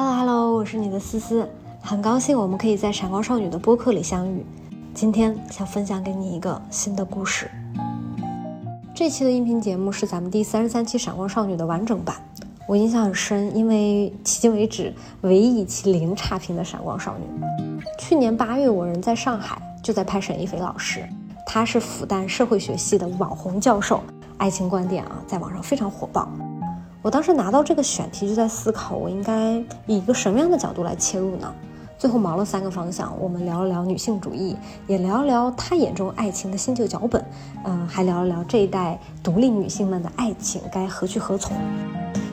[0.00, 1.46] Hello Hello，我是你的思思，
[1.82, 4.46] 很高兴我们可以在闪光少女的播客里相遇。
[4.94, 7.50] 今天想分享给你一个新的故事。
[8.94, 12.16] 这期的音频节目是咱们第三十三期闪光少女的完整版，
[12.66, 14.90] 我印象很深，因为迄今为止
[15.20, 17.84] 唯一一期零差评的闪光少女。
[17.98, 21.06] 去年八月，我人在上海，就在拍沈一菲老师，
[21.44, 24.00] 她是复旦社会学系的网红教授，
[24.38, 26.26] 爱情观点啊，在网上非常火爆。
[27.02, 29.52] 我当时拿到这个选题，就在思考我应该
[29.86, 31.50] 以一个什么样的角度来切入呢？
[31.98, 37.24] 最后毛了三个方向，我们聊了聊女性主义，也聊了聊她眼中爱情的新旧脚本，
[37.64, 41.56] 嗯，还聊了聊这一代独立女性们的爱情该何去何从。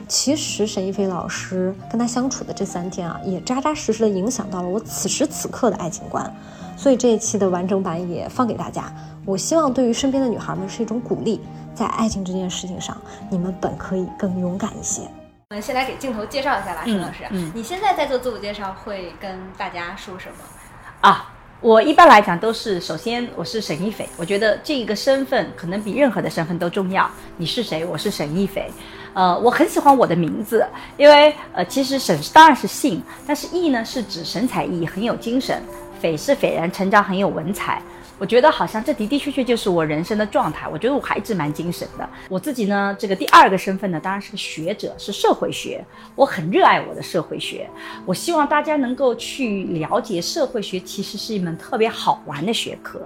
[0.06, 6.30] 其实沈一菲老师跟她相处的这三天啊，也扎扎实实的影响到了我此时此刻的爱情观。
[6.76, 8.90] 所以这一期的完整版也放给大家。
[9.26, 11.40] 我希望对于身边的女孩们是一种鼓励。
[11.78, 12.96] 在爱情这件事情上，
[13.30, 15.02] 你们本可以更勇敢一些。
[15.50, 17.24] 我们先来给镜头介绍一下吧，沈老师。
[17.30, 20.36] 嗯，你现在在做自我介绍，会跟大家说什么？
[21.00, 27.08] 啊，我一般来讲都是，首先我是沈一斐，我觉得这个身份可能比任何的身份都重要。
[27.36, 27.84] 你是谁？
[27.84, 28.68] 我是沈一斐。
[29.14, 35.56] 呃，我很喜欢我的名字，因为呃，其实沈当然是姓，但是逸呢是指神采奕，很有精神；
[36.00, 37.80] 斐是斐然成长，很有文采。
[38.18, 40.68] 我觉得好像这的的确确就是我人生的状态。
[40.68, 42.08] 我觉得我还一直蛮精神的。
[42.28, 45.84] 我自己呢，这个第二个身份呢，当然是个学者，是社会学。
[46.14, 47.68] 我很热爱我的社会学。
[48.04, 53.00] 我希望大家能够去了解社会学，其实是一门特别好玩的学科。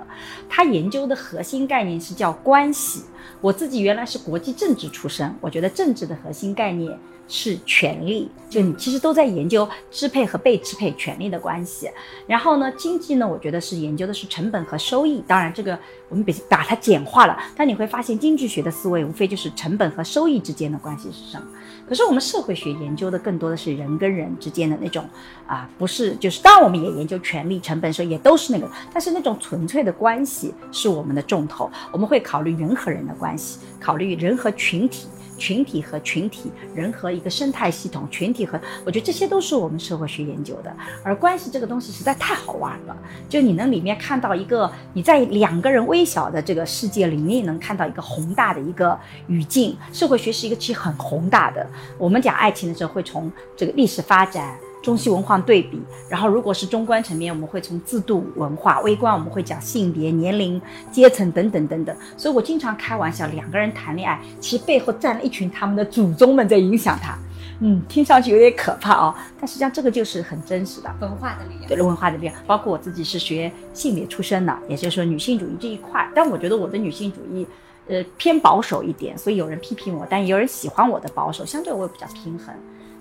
[0.49, 3.03] 它研究的核心概念是叫关系。
[3.43, 6.99] 我自己原来是国际政治出身，我觉得政治的核心概念。
[7.29, 11.89] 是权力，就你其实都在研究支配和被支配权力的关系。
[12.27, 15.23] 然后呢，经济呢，我觉得是研究的是成本和收益。
[15.27, 15.79] 当然，这个
[16.11, 21.47] 我们把把它简化了，但你会发现经济学的思维无非就是成本和收益之间的关系是什么。
[21.93, 25.07] 可是我们社会学研究的更多的是人跟人之间的那种
[25.47, 31.71] 啊，不是就是当然我们也研究权力、成本、时候，也都是那个，但是那种纯粹的关系是我们的重头。
[31.93, 35.07] 我们会考虑人和人的关系，考虑人和群体。
[35.43, 40.73] 群体和群体，人和一个生态系统，群体和我觉得这些都是我们社会学研究的。
[41.03, 42.97] 而关系这个东西实在太好玩了，
[43.29, 49.77] 就你能里面看到一个你在两个人微小的这个世界里你也能看到一个宏大的一个语境。
[49.93, 51.67] 社会学是一个其实很宏大的。
[51.99, 54.57] 我们讲爱情的时候，会从这个历史发展。
[54.83, 60.61] 中西文化对比，然后如果是中观层面，我们会从制度文化；微观我们会讲性别、年龄、
[60.91, 61.97] 阶层等等等等。
[62.17, 67.17] 所以我经常开玩笑，两个人谈恋爱，其实背后站了一群他们的祖宗们在影响他。
[67.61, 71.69] 嗯，听上去有点可怕哦，但实际上这个就是很真实的文化的力量。
[71.69, 72.35] 对，文化的力量。
[72.45, 76.11] 包括我自己是学性别出身的，也就是说女性主义这一块。
[76.13, 77.47] 但我觉得我的女性主义，
[77.87, 82.53] 呃，偏保守一点，所以有人批评我，但也有人喜欢我的保守，相对我也比较平衡。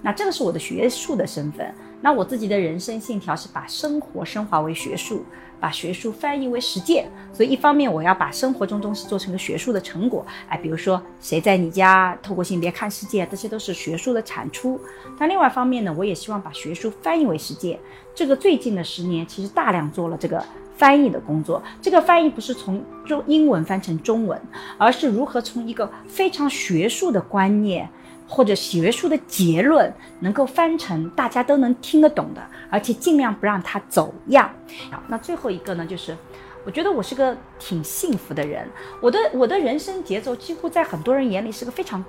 [0.02, 5.24] 那这个是我的学术的身份，那我自己的人生信条是把生活升华为学术，
[5.60, 7.08] 把学术翻译为实践。
[7.32, 14.80] 所以一方面我要把生活中东西做成个学术的成果，哎，比如说谁在你家透过性别看世界，这些都是学术的产出。
[15.20, 17.80] 但另外一方面呢，我也希望把学术翻译为实践。
[18.16, 20.44] 这个最近的十年其实大量做了这个
[20.76, 21.62] 翻译的工作。
[21.80, 24.42] 这个翻译不是从中英文翻成中文，
[24.80, 27.88] 而是如何从一个非常学术的观念。
[28.34, 34.50] 或者学术的结论能够翻成大家都能听得懂的，而且尽量不让它走样。
[34.90, 36.16] 好，那最后一个呢，就是
[36.66, 38.66] 我觉得我是个挺幸福的人。
[39.02, 42.02] 我的我的人生节奏几乎在很多人眼里是个非常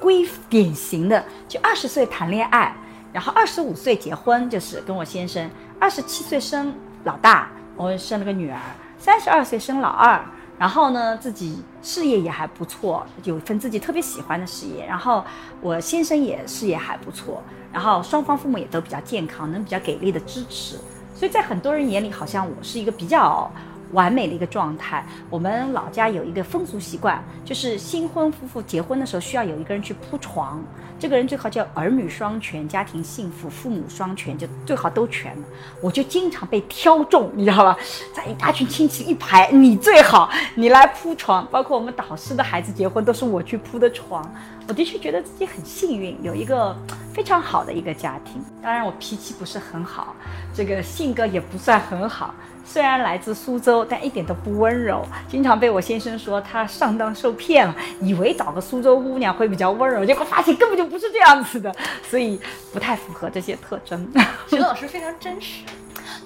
[0.00, 2.74] 规典型的，就二十岁谈恋爱，
[3.12, 6.74] 然后二十五岁结婚，就是跟我先生，二十七岁生
[7.04, 8.58] 老大，我生了个女儿，
[8.96, 10.24] 三十二岁生老二。
[10.58, 14.86] 然后呢，自己事业也还不错，有一份自己特别喜欢的事业。
[14.86, 15.24] 然后
[15.60, 20.76] 我先生也事业还不错，然后双方父母也都比较健康，能比较给力的支持。
[21.14, 23.50] 所以在很多人眼里，好像我是一个比较。
[23.92, 25.04] 完美的一个状态。
[25.28, 30.58] 我们老家有一个风俗习惯，就是新婚夫妇结婚的时候需要有一个人去铺床，
[31.02, 35.42] 这个人最好叫儿女双全，家庭幸福，父母双全，就最好都全了。
[35.80, 37.76] 我就经常被挑中，你知道吧？
[38.14, 41.44] 在一大群亲戚一排，你最好，你来铺床。
[41.50, 44.24] 包括我们导师的孩子结婚，都是我去铺的床。
[44.68, 46.72] 我的确觉得自己很幸运，有一个
[47.12, 48.40] 非常好的一个家庭。
[48.62, 50.14] 当然，我脾气不是很好，
[50.54, 52.32] 这个性格也不算很好。
[52.64, 61.74] 虽然来自苏州，但一点都不温柔，经常被我先生说他上当受骗了，以为找个苏州姑娘会比较温柔，结果发现根本就不是这样子的，
[62.04, 62.38] 所以
[62.70, 64.06] 不太符合这些特征。
[64.46, 65.64] 徐老师非常真实，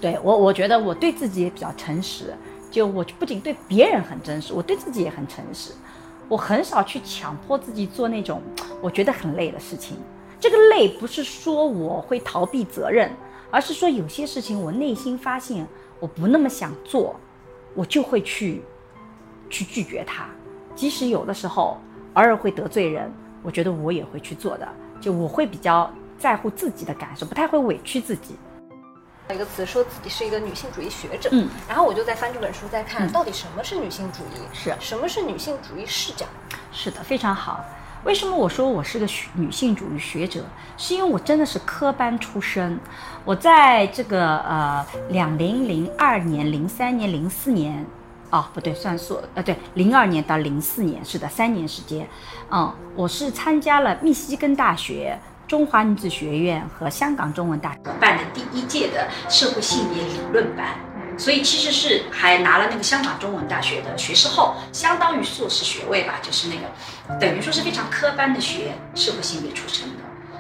[0.01, 2.35] 对我，我觉得我对自己也比较诚实，
[2.69, 5.71] 就我不仅对别人很真实，我对自己也很诚实。
[6.29, 8.43] 我很少去强迫自己做那种
[8.83, 9.97] 我觉得很累的事情，
[10.41, 13.15] 这个累不是说我会逃避责任，
[13.53, 15.65] 而是说有些事情我内心发现
[16.01, 17.15] 我不那么想做，
[17.77, 18.65] 我就会去
[19.49, 20.27] 去拒绝它，
[20.75, 21.79] 即使有的时候
[22.15, 23.09] 偶尔会得罪人，
[23.47, 24.69] 我觉得我也会去做的。
[25.01, 25.89] 就我会比较
[26.19, 28.35] 在乎自己的感受，不太会委屈自己。
[29.33, 36.27] 一个词说自己是一个女性主义学者，嗯，然后我就在翻这本书，在看到底什么是女性主义，是什么是女性主义视角？
[36.73, 37.65] 是的，非常好。
[38.05, 40.45] 为什么我说我是个女性主义学者？
[40.77, 42.79] 是因为我真的是科班出身。
[43.25, 47.85] 我在这个呃两零零二年、零三年、零四年，
[48.31, 52.09] 哦不对，算数，呃对，零二年到零四年，是的，三年时间。
[52.51, 55.19] 嗯，我是参加了密西根大学。
[55.49, 60.75] 中华女子学院和香港中文大学办的第一届的社会性别理论班，
[61.17, 69.95] 所以其实是还拿了那个香港中文大学的学士后，相当于硕士学位吧，就是那个等于说是非常科班的学社会性别出身的。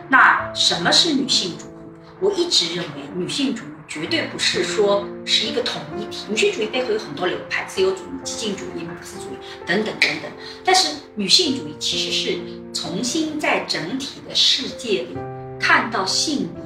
[0.09, 1.71] 那什么是女性主义？
[2.19, 3.69] 我一直认为女性主义。
[3.89, 10.31] 绝对不是说是一个统一体，女性主义背后有很多流派，自由主义、激进主义、马克思主义等等等等。
[10.65, 12.39] 但是女性主义其实是
[12.75, 15.17] 重新在整体的世界里
[15.59, 16.63] 看到性别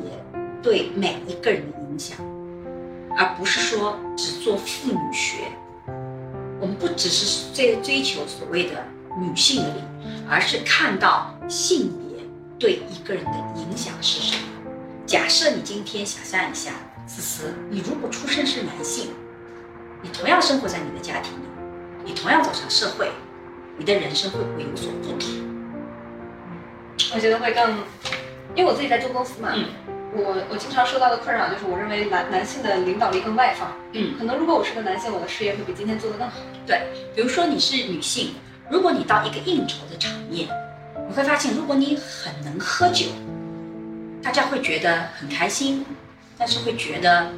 [0.63, 2.17] 对每一个人的影响，
[3.17, 5.45] 而不是说只做妇女学。
[6.59, 8.85] 我们不只是在追求所谓的
[9.21, 9.81] 女性的理，
[10.29, 12.25] 而是看到性别
[12.59, 14.43] 对一个人的影响是什么。
[15.07, 16.73] 假设你今天想象一下。
[17.13, 19.11] 思思，你如果出生是男性，
[20.01, 21.45] 你同样生活在你的家庭里，
[22.05, 23.11] 你同样走上社会，
[23.77, 25.19] 你的人生会不会有所不同？
[27.13, 27.79] 我觉得会更，
[28.55, 29.53] 因为我自己在做公司嘛，
[30.13, 36.35] 我我经常受到的困扰就是，我认为男男性的领导力更外放，嗯，可能如果我是个男性，我的事业会比今天做得更好。
[36.65, 36.81] 对，
[37.13, 38.35] 比如说你是女性，
[38.71, 40.49] 如果你到一个应酬的场面，
[41.09, 43.07] 你会发现，如果你很能喝酒，
[44.23, 45.85] 大家会觉得很开心。
[46.41, 47.31] 但是会觉得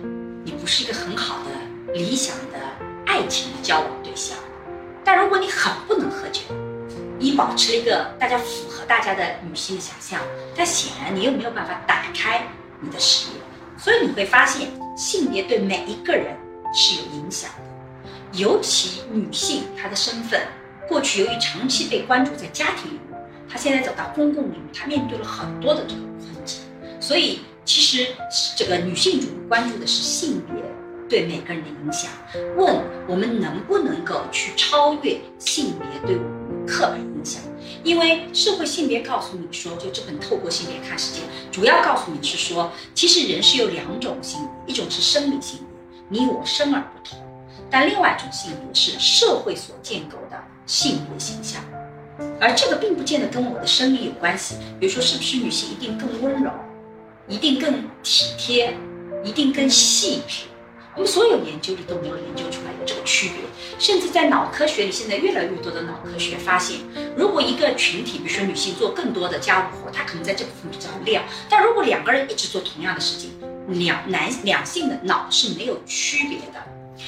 [0.45, 2.59] 你不是一个很好的理想的
[3.05, 4.39] 爱情的交往对象。
[5.05, 6.43] 但如果你很不能喝酒，
[7.19, 10.21] 你保持一个大家符合大家的女性的想象，
[10.55, 12.47] 但显然你又没有办法打开
[12.81, 13.41] 你的视野。
[13.77, 16.37] 所以你会发现，性别对每一个人
[16.73, 20.43] 是有影响的，尤其女性她的身份，
[20.87, 23.01] 过去由于长期被关注在家庭里，
[23.49, 26.61] 她现在走到公共领域，她面对了很多的这个困境，
[27.01, 27.41] 所以。
[27.65, 28.09] 其实，
[28.57, 30.63] 这个女性主义关注的是性别
[31.09, 32.11] 对每个人的影响。
[32.57, 37.41] 问我们能不能够去超越性别对我们的刻板印象？
[37.85, 41.21] 因为社会性别告诉你说，就这本《透过性别看世界》，
[41.53, 45.61] 主要告诉你是说，其实人是有两种性别，一种是生理性
[46.11, 47.19] 别，你我生而不同；
[47.71, 50.37] 但另外一种性别是社会所建构的
[50.67, 51.63] 性别形象，
[52.41, 54.57] 而这个并不见得跟我的生理有关系。
[54.81, 56.51] 比如说，是不是女性一定更温柔？
[57.33, 58.77] 一定更体贴，
[59.25, 60.45] 一定更细致。
[60.95, 63.37] 我们所有研究里都没有研究出来有这个区别。
[63.79, 66.81] 甚至在脑科学里，现在越来越多的脑科学发现，
[67.17, 73.31] 如果一个群体，比如说女性做更多的家务活，她可能在这部分比较亮；但如果两个人一直做同样的事情，
[73.69, 76.63] 两男两性的脑是没有区别的。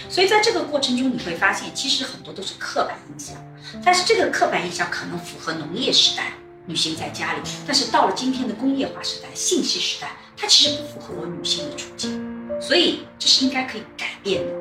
[0.08, 3.36] 所以在这个过程中，你会发现，其实很多都是刻板印象。
[3.84, 6.32] 但是这个刻板印象可能符合农业时代。
[6.66, 14.52] 女性在家里，但是到了今天的工业化时代、信息时代，它其实不符合我女性的处境，所以这是应该可以改变的。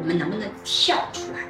[0.00, 1.40] 我们能不能跳出来，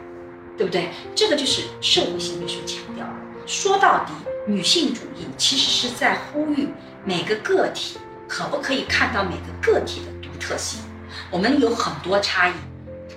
[0.58, 0.88] 对不对？
[1.14, 3.12] 这个就是社会性别所强调的。
[3.46, 4.12] 说到底，
[4.48, 6.68] 女性主义其实是在呼吁
[7.04, 10.80] 每个个体可不可以看到每个个体的独特性。
[11.30, 12.52] 我们有很多差异，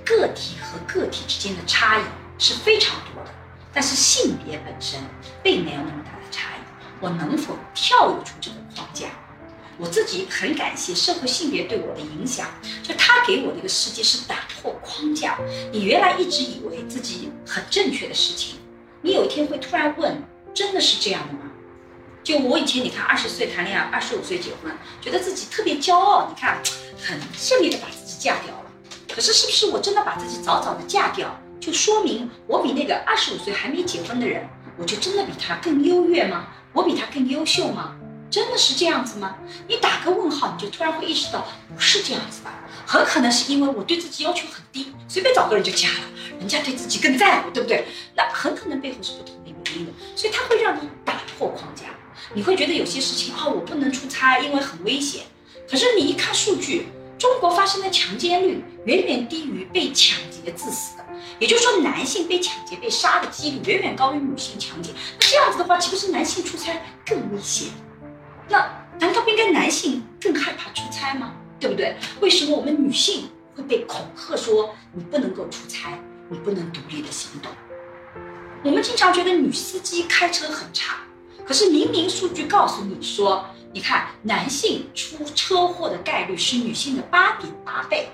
[0.06, 2.04] 个体和个体之间的差异
[2.38, 3.32] 是非常多的，
[3.74, 5.00] 但是性别本身
[5.42, 6.03] 并没有那么。
[7.04, 9.08] 我能否跳跃出这个框架？
[9.78, 12.48] 我自己很感谢社会性别对我的影响，
[12.82, 15.38] 就他给我的一个世界是打破框架。
[15.74, 18.56] 你原来一直以为自己很正确的事情，
[19.02, 21.40] 你有一天会突然问：真的是这样的吗？
[22.24, 26.62] 就我以前，你看二十岁谈恋爱，二十五岁结婚，觉得自己特别骄傲，你看
[26.98, 28.72] 很顺利的把自己嫁掉了。
[29.14, 36.48] 可是是不是我真的把自己早早的嫁掉，就说明我比那个二十五岁还没结婚的人，我就真的比他更优越吗？
[36.74, 37.96] 我比他更优秀吗？
[38.30, 39.36] 真的是这样子吗？
[39.68, 42.50] 你打个问号，你就突然会意识到不是这样子的。
[42.86, 46.06] 很可能是因为我对自己要求很低，随便找个人就嫁了，
[46.39, 47.86] 人家对自己更在乎，对不对？
[48.15, 51.84] 那很可能背后是不同的原因的，所以他会让你打破框架。
[52.34, 55.25] 你会觉得有些事情啊，我不能出差，因为很危险。
[55.70, 56.88] 可是你一看数据，
[57.20, 61.03] 中国发生的强奸率远远低于被抢劫致死的。
[61.39, 64.94] 也就是说，男性被抢劫、被杀的几率远远高于女性强奸。
[65.20, 67.70] 那这样子的话，岂不是男性出差更危险？
[68.50, 68.58] 那
[69.00, 71.34] 难道不应该男性更害怕出差吗？
[71.60, 71.96] 对不对？
[72.20, 75.98] 为什么我们女性会被恐吓说你不能够出差，
[76.30, 77.51] 你不能独立的行动？
[78.63, 80.98] 我们经常觉得女司机开车很差，
[81.46, 88.10] 可是明明数据告诉你说，你看男性出车祸的概率是女性的八点八倍，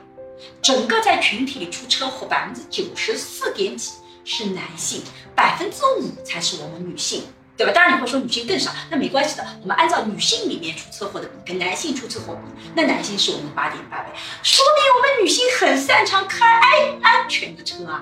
[0.61, 3.91] 整个在群体里出车祸百分之九十四点几
[4.23, 5.01] 是男性，
[5.35, 7.23] 百分之五才是我们女性。
[7.57, 7.73] 对吧？
[7.73, 9.45] 当然你会说女性更少，那没关系的。
[9.61, 16.61] 我们按照女性里面出车祸的比跟男性出车祸比，那男性是我们的八点八倍，说明我们女性很擅长开安
[17.01, 18.01] 安全的车啊。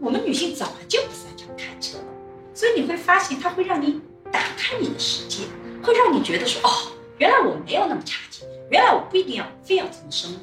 [0.00, 2.04] 我们女性早就不擅长开车了，
[2.52, 4.00] 所以你会发现它会让你
[4.32, 5.44] 打开你的世界，
[5.84, 6.68] 会让你觉得说哦，
[7.18, 10.38] 原来我没有那么差劲，原来我不一定要非要这么生活。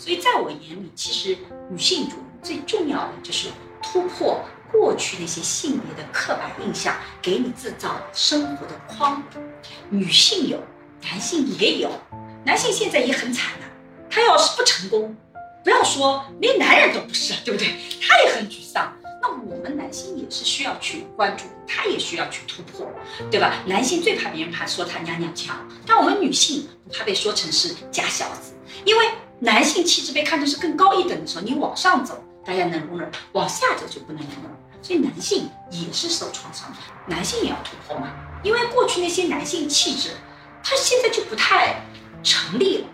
[0.00, 1.36] 所以在我眼里，其实
[1.70, 3.50] 女性主义最重要的就是
[3.82, 4.40] 突破。
[4.72, 9.20] 过去那些性别的刻板印象给你制造生活的框，
[9.88, 10.60] 女性有，
[11.02, 11.90] 男性也有，
[12.46, 13.66] 男性现在也很惨的，
[14.08, 15.16] 他要是不成功，
[15.64, 17.74] 不要说连男人都不是，对不对？
[18.00, 18.96] 他也很沮丧。
[19.20, 22.86] 那我们男性也是需要去关注，他也需要去突破，
[23.28, 23.64] 对吧？
[23.66, 28.54] 男性最怕别人怕说他娘娘腔，但我们女性不怕被说成是假小子，
[28.84, 32.22] 因为男性气质被看成是更高一等的时候，你往上走。
[32.42, 34.50] 大家能容忍，往下走就不能容忍。
[34.82, 38.08] 所以男性也是受创伤的，男性也要突破嘛。
[38.42, 40.10] 因为过去那些男性气质，
[40.64, 41.82] 他现在就不太
[42.22, 42.86] 成立了。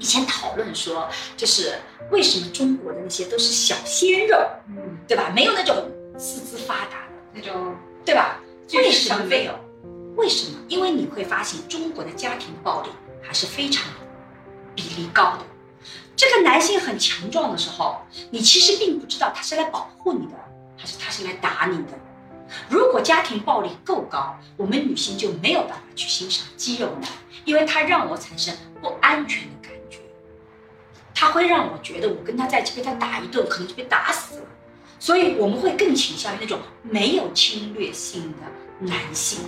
[0.00, 1.06] 以前讨论说，
[1.36, 1.78] 就是
[2.10, 4.36] 为什么中国的那些都是小鲜肉，
[4.68, 5.30] 嗯，对吧？
[5.34, 5.76] 没有那种
[6.18, 8.40] 四肢发达的那种，对吧？
[8.72, 9.52] 为什么没有？
[10.16, 10.58] 为什么？
[10.68, 12.88] 因为你会发现中国的家庭暴力
[13.22, 13.86] 还是非常
[14.74, 15.44] 比例高的。
[16.16, 20.32] 这个男性很强壮的时候，你其实并不知道他是来保护你的，
[20.76, 21.92] 还是他是来打你的。
[22.68, 27.10] 如果家庭暴力够高，我们女性就没有办法去欣赏肌肉男，
[27.44, 29.98] 因为他让我产生不安全的感觉，
[31.12, 34.42] 他会让我觉得我跟他在一起被他打一顿，可能就被打死了。
[35.00, 39.40] 所以我们会更倾向于那种没有侵略性的男性。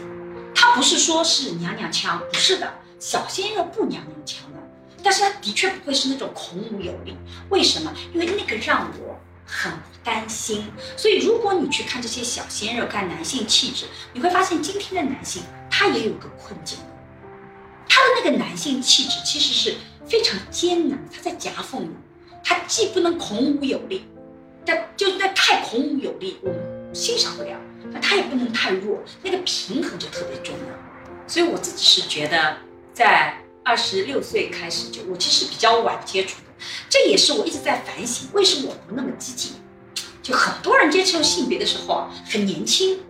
[0.52, 4.42] 他不是说是娘娘腔，不是的，小鲜肉不娘娘腔。
[5.06, 7.16] 但是他的确不会是那种孔武有力，
[7.48, 7.94] 为什么？
[8.12, 9.72] 因为那个让我很
[10.02, 10.64] 担心。
[10.96, 16.80] 所以如果你去看这些小鲜肉，看男性气质，你会发现今天的男性他也有个困境，
[17.88, 19.76] 他的那个男性气质其实是
[20.08, 21.90] 非常艰难，他在夹缝里，
[22.42, 24.08] 他既不能孔武有力，
[24.64, 26.58] 但就那太孔武有力，我们
[26.92, 27.56] 欣赏不了；
[27.92, 31.28] 那他也不能太弱，那个平衡就特别重要。
[31.28, 32.56] 所以我自己是觉得
[32.92, 33.40] 在。
[33.66, 39.54] 二十六岁开始就，我其实比较晚接触的，这也是我一直在反省，为什么我不那么积极？
[40.22, 43.00] 就很多人接触性别的时候很年轻，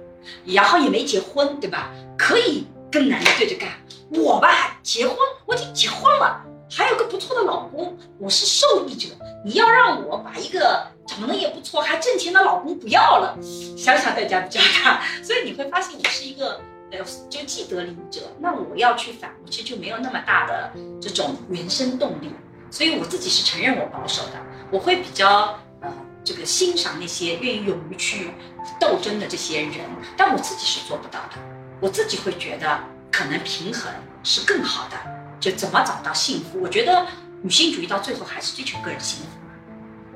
[0.46, 1.90] 然后也没结婚，对吧？
[2.16, 3.68] 可以跟男的对着干。
[4.10, 9.08] 我吧，结婚，我已经结婚了，还有个不错的老公，我是受益者。
[9.44, 13.38] 你要让我把一个长得也不错还挣钱的老公不要了，
[13.76, 15.02] 想想代价比较大。
[15.22, 16.58] 所以你会发现，我是一个。
[16.92, 22.30] 呃，就既得利益者，那我要去反，其实就没有那么大的这种原生动力，
[22.70, 24.34] 所以我自己是承认我保守的，
[24.70, 28.30] 我会比较呃这个欣赏那些愿意勇于去
[28.78, 29.80] 斗争的这些人，
[30.16, 31.42] 但我自己是做不到的，
[31.80, 32.78] 我自己会觉得
[33.10, 34.96] 可能平衡是更好的，
[35.40, 36.60] 就怎么找到幸福？
[36.60, 37.04] 我觉得
[37.42, 39.30] 女性主义到最后还是追求个人幸福，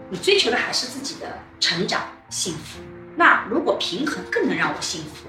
[0.09, 1.27] 你追求的还是自己的
[1.59, 2.79] 成长幸福，
[3.17, 5.27] 那如果平衡更能让我幸福？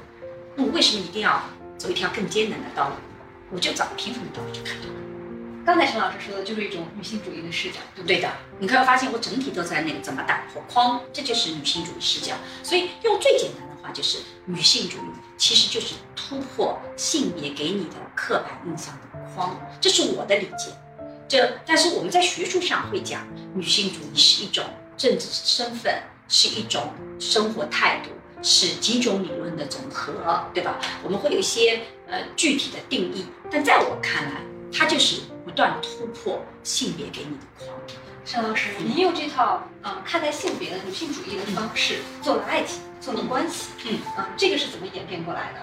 [0.61, 1.41] 那我为什么一定要
[1.75, 2.95] 走一条更艰难的道路？
[3.51, 4.93] 我就找平衡的道路就可以了。
[5.65, 8.31] 刚才陈老师说的就是一种女性主义的视角，对不对的？
[8.59, 12.35] 你可以发现我整体都在那个怎么打破框，这就是女性主义视角。
[12.61, 20.71] 所以用最简单的话，就是女性主义其实就是突破性别给你的刻板印象的框，这是我的理解。
[21.27, 24.63] 这但是我们在学术上会讲，女性主义是一种
[24.95, 28.11] 政治身份，是一种生活态度。
[28.41, 30.13] 是几种理论的总和，
[30.53, 30.79] 对吧？
[31.03, 34.41] 我们会有一些呃具体的定义，但在我看来，
[34.73, 37.69] 它就是不断突破性别给你的框。
[38.25, 45.59] 沈老师，您用这套呃看待性别的女性主义的方式做了爱情，做了关系，嗯啊，这个是怎么演变过来的？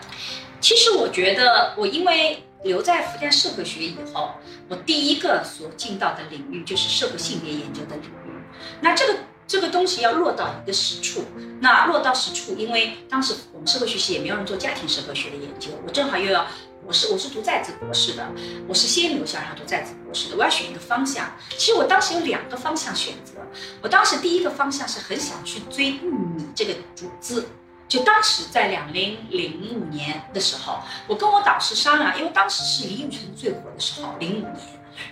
[0.60, 4.34] 其实我觉得，我因为留在福建社会学以后，
[4.68, 8.42] 我第一个所进到的领域就是社会性别研究的领域。
[8.80, 9.18] 那这个。
[9.48, 11.24] 这个东西要落到一个实处，
[11.60, 16.46] 那落到实处，因为当时我们社会学系也没有人做家庭社会学的研究，我正好又要，
[16.86, 18.28] 我是我是读在职博士的，
[18.68, 21.32] 我是先留校然后读在职博士的，我要选一个方向。
[21.56, 23.40] 其实我当时有两个方向选择，
[23.80, 27.42] 我当时第一个方向是很想去追玉米这个组织，
[27.88, 34.56] 就当时在两零零五年的时候，我跟我导师商量，因为当时是李宇春最火的时候，零五年，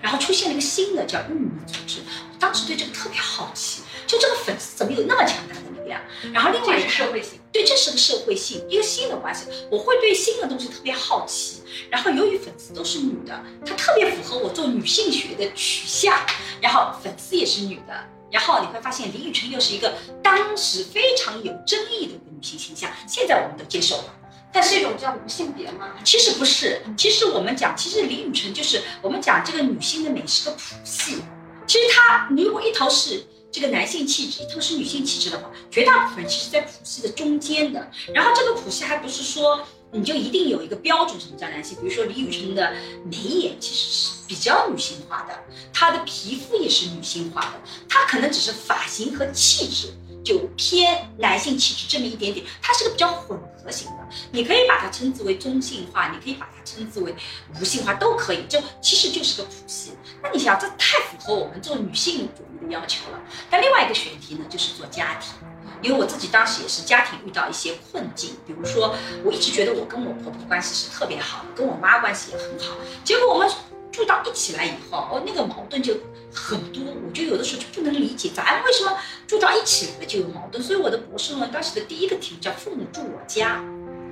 [0.02, 6.00] 然后出现了一个新的叫玉米组织，我当时对这个特别好奇，就这个粉丝怎么有那么强大的力量？
[6.32, 11.62] 然后另外这是社会性，对，这是个社会性，一个新的关系，我会对新的东西特别好奇。
[11.90, 16.18] 然后由于粉丝都是女的，她特别符合我做女性学的取向，
[16.60, 17.94] 然后粉丝也是女的。
[18.30, 24.14] 然后你会发现，李宇春又是一个当时非常有争议的一个女性形象，现在我们都接受了。
[24.52, 25.90] 但是这种叫无性别吗？
[26.04, 31.22] 其实不是，其实我们讲，其实李宇春就是我们讲这个女性的美是个谱系。
[31.66, 37.90] 其实她，如果一头是这个男性气质，一头是女性气质的话，绝大部分其实在谱系的中间的。
[38.12, 42.74] 然后这个谱系还不是说你就一定有一个标准什么叫男性，比如说李宇春的
[43.04, 45.38] 眉眼其实是比较女性化的，
[45.72, 49.92] 她的皮肤也是女性化的，她可能只是发型和气质。
[50.24, 57.14] 就偏男性气质这么一点点，它是个比较混合型的，你可以把它称之为中性化，你可以把它称之为
[57.60, 58.44] 无性化，都可以。
[58.48, 59.92] 就其实就是个谱系。
[60.20, 63.20] 那你想，这太符合我们做女性主的要求了。
[63.50, 65.34] 但另外一个选题呢，就是做家庭，
[65.82, 68.94] 因为我自己当时也是家庭遇到一些困境，比如说
[69.24, 73.50] 我一直觉得我跟我婆婆关系是特别好的，跟我妈关系也很好，结果我们
[73.90, 75.94] 住到一起来以后，哦，那个矛盾就。
[76.38, 78.94] 很多，我就有的时候就不能理解，咱为什么
[79.26, 80.62] 住到一起了就有矛盾？
[80.62, 83.64] 所以我的博士论文当时的第一个题目叫“父母住我家”，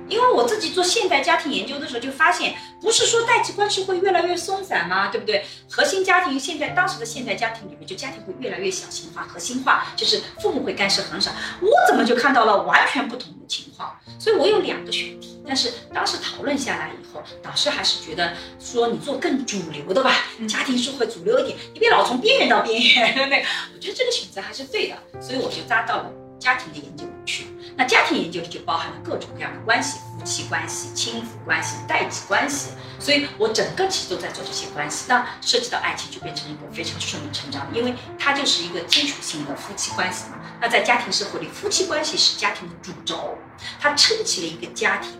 [0.07, 5.07] 因为我自己做现代家庭研究的时候就发现，不是说代际关系会越来越松散吗？
[5.07, 5.45] 对不对？
[5.69, 11.31] 核心家庭现在当时的现代家庭里面，就家庭会越来越小型化、核心化，就是父母会干涉很少。
[11.61, 13.95] 我怎么就看到了完全不同的情况？
[14.19, 20.13] 所以我有两个选题，但是当时讨论下来以后，导师还是觉得说你做更主流的吧，
[20.47, 23.29] 家庭社会主流一点，你别老从边缘到边缘。
[23.29, 27.47] 那个，我觉得这个选择还是对的，所以我就扎到了家庭的研究里去。
[27.77, 35.05] 那家庭研究里就包含了各种各样的关系，夫妻关系、亲子关系、代际关系，所以我整个其实都在做这些关系。
[35.09, 40.39] 那涉及到爱情，就变成一个非常顺理成章，因为它就是一个基础性的夫妻关系嘛。
[40.61, 43.37] 那在家庭社会里，夫妻关系是家庭的主轴，
[43.79, 45.11] 它撑起了一个家庭。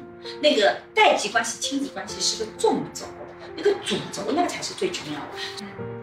[0.41, 3.05] 那个代际关系、亲子关系是个纵轴，
[3.55, 5.94] 那个主轴那个才是最重要的。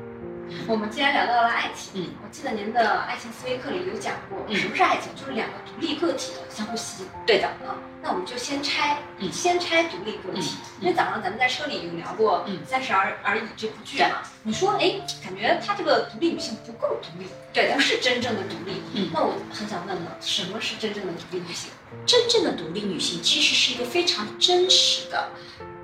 [0.69, 5.13] 我们既然聊到了爱情，嗯，我记得您的爱情思维课里有讲过，什么是爱情？
[5.15, 7.09] 就是两个独立个体的相互吸引。
[7.27, 10.57] 对的，啊，那我们就先拆，嗯先拆独立个体。
[10.81, 18.83] 因为早上咱们在车里有聊过嗯《三十而而已》这部剧嘛，你说，哎，感觉她这个独立女性不够独立，对的不是真正的独立。
[18.95, 21.71] 嗯那我很想问了，什么是真正的独立女性？
[22.07, 25.29] 真正的独立女性其实是一个非常真实的，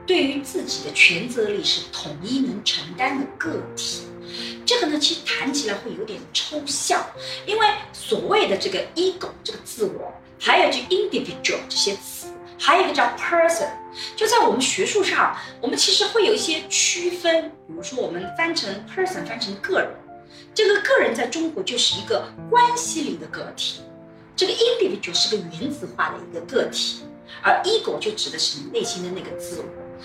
[0.07, 4.05] 对于自己的权责力是统一能承担的个体。
[4.65, 7.05] 这个呢，其实谈起来会有点抽象，
[7.47, 12.27] 因为所谓的这个 ego 这个自我，还有就 individual 这些词，
[12.59, 13.69] 还有一个叫 person，
[14.17, 17.51] 就在我们学术上，我们其实会有一些区分。
[17.67, 19.91] 比如说，我们翻成 person 翻成个人，
[20.55, 23.81] 这个个人在中国就是一个关系里的个体。
[24.37, 27.03] 这个 individual 是个原子化的一个个体，
[27.43, 29.65] 而 ego 就指的是你内心的那个自我。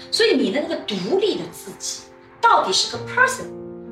[0.10, 2.02] 所以你的那个独立的自己，
[2.42, 3.46] 到底是个 person，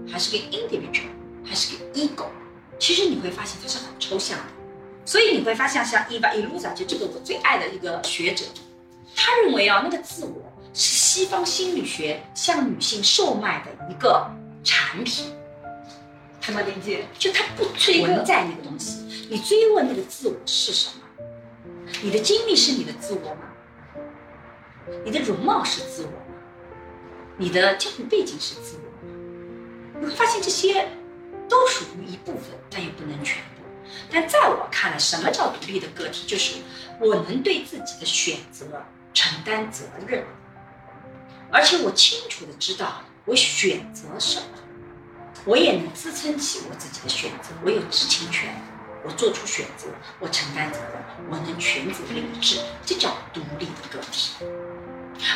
[0.10, 1.10] 还是个 individual，
[1.44, 2.26] 还是个 ego？
[2.80, 4.46] 其实你会发现它是很抽象的。
[5.04, 8.46] 所以你会发现，像 Eva Illuza 就这个我最爱的一个学者，
[9.16, 10.42] 他认为啊，那个自我
[10.74, 14.30] 是西方心理学向女性售卖的一个
[14.64, 15.34] 产品。
[16.40, 17.06] 怎么理解？
[17.18, 19.28] 就他不追问在那个东西。
[19.30, 21.26] 你追问那个自我是什么？
[22.02, 23.42] 你的经历是你的自我吗？
[25.04, 26.16] 你的容貌是自我吗？
[27.38, 28.90] 你的家庭背景是自我
[30.02, 30.08] 吗？
[30.08, 30.88] 你会发现这些
[31.48, 33.62] 都属于一部分，但又不能全部。
[34.10, 36.26] 但在我看来，什么叫独立的个体？
[36.26, 36.56] 就是
[37.00, 38.66] 我能对自己的选择
[39.14, 40.26] 承担责任，
[41.52, 44.46] 而且我清楚的知道我选择什么。
[45.46, 48.50] 我也能支撑起我自己的选择，我有知情权，
[49.04, 49.88] 我做出选择，
[50.20, 54.34] 我承担责任，我能全责领制，这叫独立的个体，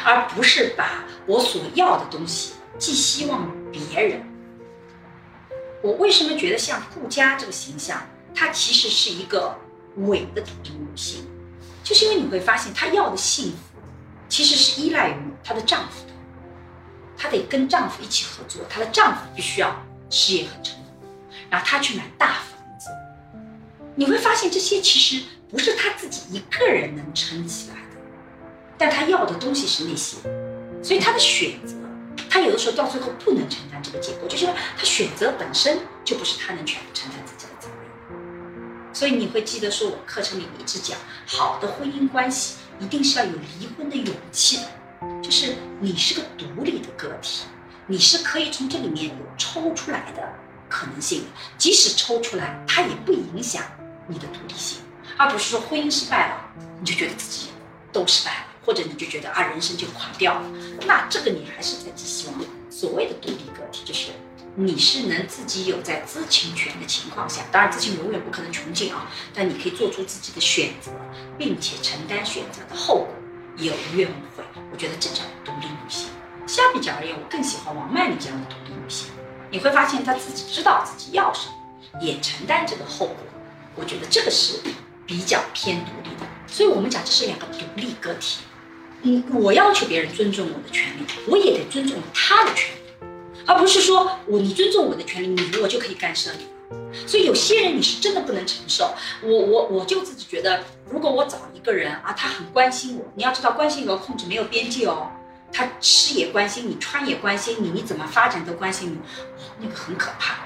[0.04, 4.35] 而不是把我所要的东西寄希望别人。
[5.86, 8.02] 我为什么觉得像顾佳这个形象，
[8.34, 9.56] 她其实是一个
[9.98, 11.28] 伪的独立女性，
[11.84, 13.78] 就是因为你会发现她要的幸福，
[14.28, 16.14] 其实是依赖于她的丈夫的，
[17.16, 19.80] 她得跟丈夫一起合作，她的丈夫必须要。
[20.10, 21.08] 事业很成功，
[21.50, 22.90] 然后她去买大房子，
[23.96, 27.98] 你会发现这些其实不是她自己一个人能撑起来的，
[28.78, 30.18] 但她要的东西是那些，
[30.82, 31.75] 所以她的选择，
[32.30, 37.76] 他有的时候到最后不能承担这个结果，就是他选择本身就不是他能全部承担自己的责任。
[38.94, 40.98] 所以你会记得说，我课程里一直讲，
[41.28, 44.64] 好的婚姻关系一定是要有离婚的勇气的，
[45.22, 47.44] 就是你是个独立的个体，
[47.88, 50.24] 你是可以从这里面有抽出来的
[50.70, 51.26] 可能性，
[51.58, 53.62] 即使抽出来，它也不影响
[54.08, 54.80] 你的独立性，
[55.18, 56.50] 而不是说婚姻失败了，
[56.80, 57.50] 你就觉得自己
[57.92, 60.52] 都失败了，或者你就觉得啊人生就垮掉了，
[60.88, 62.36] 那这个你还是在寄希望。
[62.70, 64.12] 所谓的独立个体，就是
[64.56, 70.92] 你是能自己有在知情权的情况下，当然知情永远不可能穷尽啊，但你可以做出自己的选择，
[71.38, 73.08] 并且承担选择的后果，
[73.56, 74.44] 有怨无悔。
[74.74, 76.10] 我觉得这叫独立女性。
[76.46, 79.08] 相比较而言，我更喜欢王曼妮这样的独立女性。
[79.50, 83.18] 你会发现她自己知道自己要什么，也承担这个后果。
[83.76, 84.60] 我觉得这个是
[85.06, 86.26] 比较偏独立的。
[86.46, 88.40] 所以我们讲这是两个独立个体。
[89.08, 93.06] 嗯，我要求别人尊重我的权利，我也得尊重他的权利，
[93.46, 96.48] 而不是说我你尊重我的权利，你我就可以干涉你。
[97.06, 98.96] 所以有些人你是真的不能承受。
[99.22, 105.12] 我我我就自己觉得，如果我找一个人啊，他很关心我，你要知道关心和控制没有边界哦。
[105.54, 108.98] 他吃也关心你，穿也关心你，你怎么发展都关心你，
[109.60, 110.38] 那个很可怕。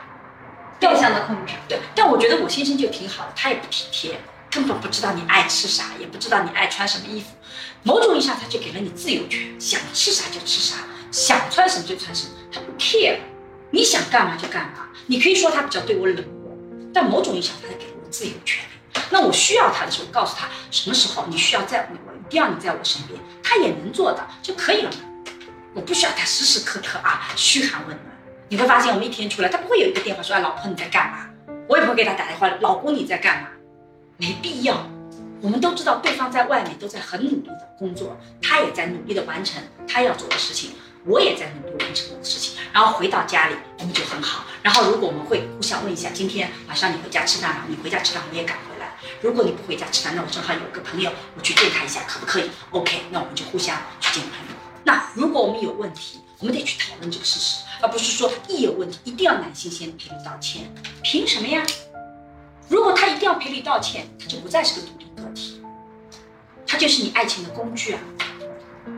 [0.79, 1.53] 变相的控制。
[1.69, 4.19] 对，但我觉得我先生就挺好的，他也不体贴。
[4.51, 7.27] 根本不知道你爱吃啥，也不知道你爱穿什么衣服。
[7.83, 10.75] 某种意义上，他就给了你自由权，想吃啥就吃啥，
[11.11, 13.19] 想穿什么就穿什么，他不 care，
[13.71, 14.89] 你想干嘛就干嘛。
[15.07, 16.57] 你可以说他比较对我冷漠，
[16.93, 18.63] 但某种意义上，他给了我自由权。
[19.09, 24.97] 那我需要他的时候，告诉他什么时候你需要在乎我，一定要你在我身边，他也能做到就可以了嘛。
[25.73, 28.05] 我不需要他时时刻刻啊嘘寒问暖。
[28.49, 31.29] 你会发现，我们一天出来，他不会有一个电话说哎，老婆你在干嘛？
[31.67, 33.49] 我也不会给他打电话，老公你在干嘛？
[34.17, 34.88] 没必要，
[35.41, 40.71] 我们都知道对方在外面都在很努力的工作，他也在努力的完成他要做的事情，
[41.05, 44.43] 我也在努力完成我的事情，然后回到家里我们就很好。
[44.61, 47.63] 然后如果我们会互相问一下，今天晚上你回家吃饭吗？
[47.69, 48.93] 你回家吃饭我也赶回来。
[49.21, 54.55] 如果你不回家吃饭，那我正好有个朋友，我去见他一下，可不可以？OK，那我们就互相去见朋友。
[54.83, 60.69] 那如果我们有问题，我们得去讨论这个事实，而不是说一有问题一定要男性先赔礼道歉，
[61.01, 61.65] 凭什么呀？
[62.69, 65.59] 如果他一定要赔礼道歉，他就不再是个独立个体，
[66.67, 67.99] 他就是你爱情的工具啊，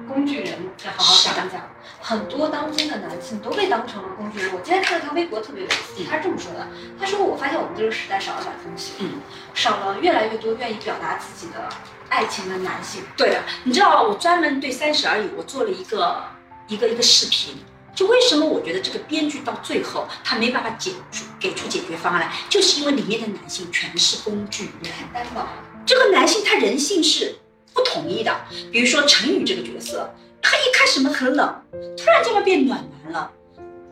[0.08, 0.60] 工具人。
[0.84, 1.62] 要好好想想，
[2.02, 4.54] 很多当今的男性都被当成了工具人。
[4.54, 6.68] 我今天看了条微博特别有意思，他是这么说的：
[7.00, 9.22] 他说我发现我们这个时代少了点东西，嗯，
[9.54, 11.70] 少了越来越多愿意表达自己的
[12.10, 13.04] 爱情的男性。
[13.16, 16.22] 对啊，你知道我专门对《三十而已》我做了一个
[16.68, 17.56] 一个一个视频。
[17.94, 24.92] 就为什么我觉得这个编剧到最后他没办法解出给出解决方案来，就是因为里面的男性全是工具人。
[25.14, 25.48] 担保。
[25.86, 27.36] 这个男性他人性是
[27.74, 28.46] 不统一的。
[28.72, 31.64] 比如说陈宇这个角色，他一开始嘛很冷，
[31.98, 33.32] 突然间变暖男了，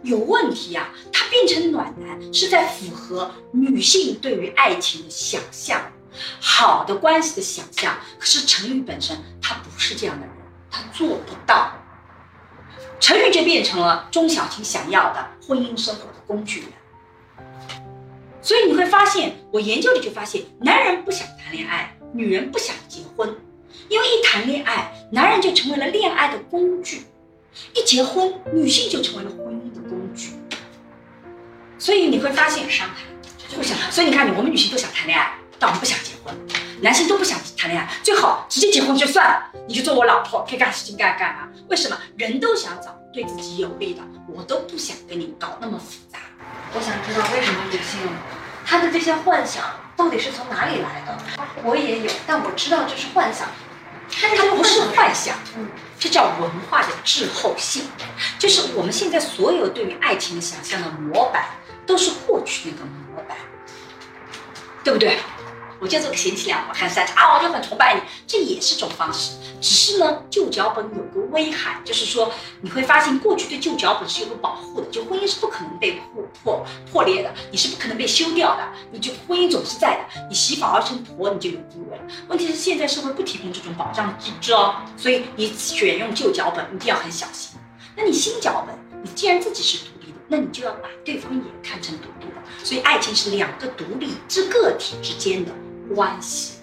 [0.04, 0.94] 有问题啊。
[1.12, 5.92] 他变成暖男是在符合女性对于爱情的想象，
[6.40, 7.98] 好的关系的想象。
[8.18, 10.36] 可是陈宇本身他不是这样的人，
[10.72, 11.74] 他做不到。
[13.00, 16.70] 陈宇就变成了钟小琴想要的婚姻生活的工具人，
[18.42, 23.34] 所以你会发现，我研究里就发现，男人不想谈恋爱，女人不想结婚，
[23.88, 26.98] 因为一谈恋爱，男人就成为了恋爱的工具；
[27.74, 30.34] 一结婚，女性就成为了婚姻的工具。
[31.78, 32.96] 所以你会发现，伤害，
[33.56, 33.78] 不想。
[33.90, 36.36] 所以你看，你我们女性都想谈恋爱，但我们不想结婚；
[36.82, 41.48] 男性都不想谈恋爱，最好直接结婚就算了，你就做我老婆，可以干事情干干嘛？
[41.68, 44.04] 为什么人都想找对自己有利的？
[44.28, 46.20] 我都不想跟你搞那么复杂。
[46.76, 48.00] 我想知道为什么女性
[48.64, 49.64] 她的这些幻想
[49.98, 51.18] 到底是从哪里来的？
[51.64, 53.48] 我也有，但我知道这是幻想。
[54.12, 55.68] 它不是幻想，嗯，
[56.00, 57.88] 这叫文化的滞后性。
[58.38, 61.46] 就是我们现在所有对于爱情的想象的模板，
[61.88, 63.36] 都是过去那个模板，
[64.84, 65.18] 对不对？
[65.80, 69.38] 我就这个贤妻良母汉三千啊，我就很崇拜你，这也是种方式。
[69.62, 82.00] 只是呢，旧脚本有个危害，就是说你会发现过去对旧脚本是有个保护的，就婚姻是不可能被破破破裂的，你是不可能被休掉的，你就婚姻总是在的，你媳妇熬成婆你就有地位。
[82.28, 87.60] 问题是现在社会不提供这种保障机制哦，所以你选用旧脚本一定要很小心。
[87.96, 92.66] 那你新脚本，你既然自己是独立的，那你就要把对方也看成独立的。
[92.66, 95.52] 所以爱情是两个独立之个体之间的。
[95.96, 96.60] 关系，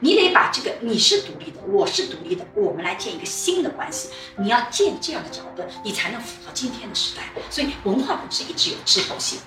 [0.00, 4.10] 你得把这个你是独立的，我是独立的，我们来建一个新的关系。
[4.36, 7.22] 你要建这样的脚本，你才能符合今天的时代。
[7.50, 9.38] 所以文化本身一直有滞后性。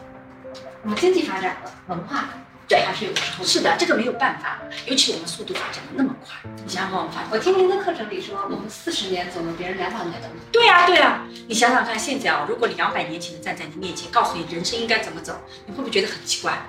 [0.84, 2.30] 我们经济发展了，文化
[2.68, 3.44] 对还是有滞后。
[3.44, 6.50] 是的，这个没有办法，尤其我们速度发展的那么快。
[6.64, 10.36] 你想想，我们发，我听您的课程里说，我们四十年走了别人两百年的路。
[10.52, 11.26] 对呀，对呀。
[11.48, 16.66] 你想想看，现在啊，如果两百年前的站在你面前，告诉你人生应该怎么走，你会不会觉得很奇怪？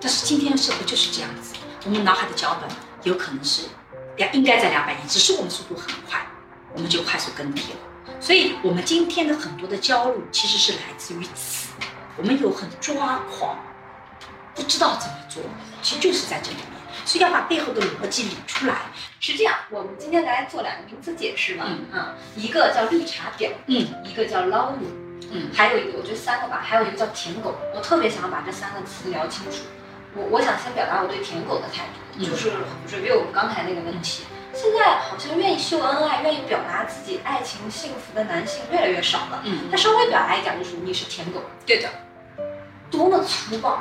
[0.00, 1.54] 但是今天的社会就是这样子，
[1.84, 2.68] 我们脑海的脚本
[3.02, 3.62] 有可能是
[4.16, 6.24] 两应该在两百年，只是我们速度很快，
[6.74, 7.78] 我们就快速更替了。
[8.20, 11.68] 所以，我们今天的很多的焦虑其实是来自于此，
[12.16, 13.58] 我们有很抓狂，
[14.54, 15.42] 不知道怎么做，
[15.82, 16.66] 其实就是在这里面。
[17.04, 18.82] 所以要把背后的逻辑理出来。
[19.20, 24.86] 是这样，我们今天来做两个名词解释嘛，嗯啊，一个叫绿茶婊，嗯一个叫捞女，
[25.30, 27.54] 嗯还有一个我觉得三个吧，还有一个叫舔狗。
[27.74, 29.58] 我特别想要把这三个词聊清楚。
[30.16, 32.50] 我我想先表达我对舔狗的态度，嗯就是
[32.88, 34.24] review 我们刚才那个问题。
[34.54, 39.42] 现在好像愿意秀恩爱、愿意表达自己爱情幸福的男性越来越少了。
[39.44, 41.90] 嗯，他稍微表达一点就是你是舔狗，对的，
[42.90, 43.80] 多么粗暴！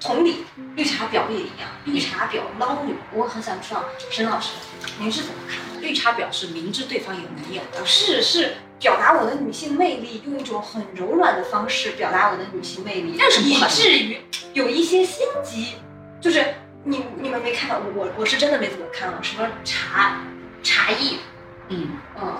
[0.00, 4.50] 同理，绿茶婊也一样，绿茶婊、捞女，我很想知道沈老师
[4.98, 5.80] 您是怎么看的？
[5.80, 14.18] 绿茶婊是明知对方有男友的，是是表达我的女性魅力，用一种很柔软的方式表达我的女性魅力，以那有什么不至于
[14.52, 15.76] 有一些心机，
[16.20, 16.44] 就是
[16.84, 20.20] 你你们没看到，我我是真的没怎么看啊，什么茶
[20.62, 21.18] 茶艺，
[21.68, 21.88] 嗯，
[22.20, 22.34] 嗯，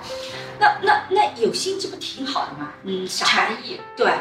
[0.60, 2.72] 那那那有心机不挺好的吗？
[2.84, 4.12] 嗯，茶，艺，对，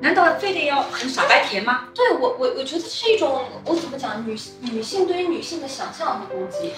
[0.00, 1.88] 难道非得要很傻白甜吗？
[1.94, 6.72] 对我我我觉得是一种我怎么讲女女性对于女性的想象和攻击，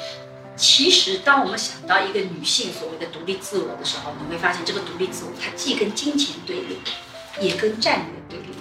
[0.57, 6.79] 其实，当我们想到一个女性所谓的独立自我的时候，你会发现这个独立自我，它既跟金钱对立，
[7.41, 8.55] 也跟战略对立。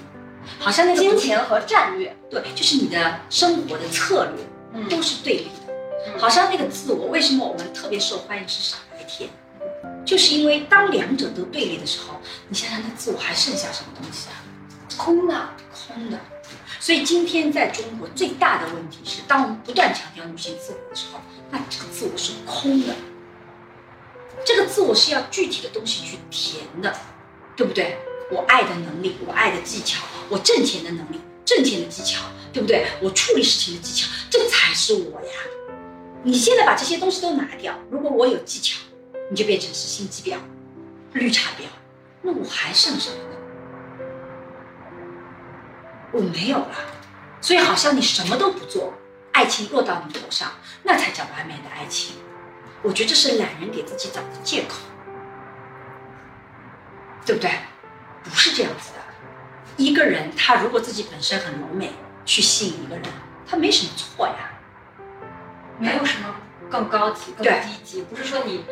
[0.60, 6.19] 好像那个金钱和战略，对，就是你的生活的策略嗯都是对立的。
[6.19, 9.29] 好像那个自我，为什么我们特别受欢迎是傻白甜？
[10.06, 14.36] 就是因为当两者都对立的时候，你想想那自我还剩下什么东西啊？
[14.97, 16.19] 空的，空的。
[16.79, 21.19] 所以今天在中国最大的问题是，当我们不断强调女性自我的时候，
[21.51, 22.93] 那这个自我是空的。
[24.45, 26.93] 这个自我是要具体的东西去填的，
[27.56, 27.97] 对不对？
[28.32, 32.88] 我爱的能力，我爱的技巧，我挣钱的能力，挣钱的技巧，对不对？
[33.01, 35.34] 我处理事情的技巧，这才是我呀。
[36.23, 38.79] 你现在把这些东西都拿掉，如果我有技巧，
[39.29, 40.38] 你就变成是心机婊、
[41.13, 41.65] 绿茶婊，
[42.21, 43.36] 那我还剩什么呢？
[46.12, 46.75] 我没有了，
[47.39, 48.93] 所以好像你什么都不做，
[49.34, 50.52] 爱情落到你头上，
[50.84, 52.15] 那才叫完美的爱情。
[52.82, 54.76] 我觉得这是懒人给自己找的借口，
[57.26, 57.52] 对不对？
[58.24, 59.00] 不是这样子的。
[59.76, 61.91] 一个人他如果自己本身很柔美，
[62.26, 63.04] 去吸引一个人，
[63.46, 64.52] 他没什么错呀。
[65.80, 66.36] 没有什么
[66.69, 68.63] 更高级、更低级，不是说你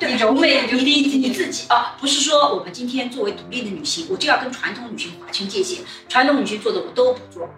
[0.00, 7.48] 你柔美你你你自己啊，不是说我们今天作为独立的女性，我就要跟传统女性划清界限，传统女性做的我都不做，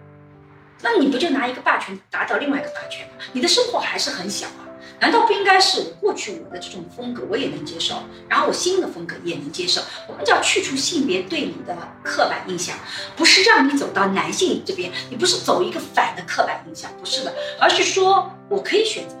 [0.81, 3.13] 那你不就拿一个霸权打倒另外一个霸权吗？
[3.33, 4.67] 你的生活还是很小啊，
[4.99, 7.95] 难道不应该是过去我的这种风格我也能接受，
[8.29, 9.81] 然后我新的风格也能接受？
[10.07, 12.77] 我们叫去除性别对你的刻板印象，
[13.15, 19.15] 不是让你走到男性这边，你不是走一个反的刻板印象，不是的，而是说我可以选择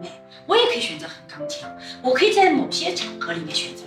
[0.00, 0.10] 美，
[0.46, 1.70] 我也可以选择很刚强。
[2.02, 3.82] 我可以在某些场合里面选择，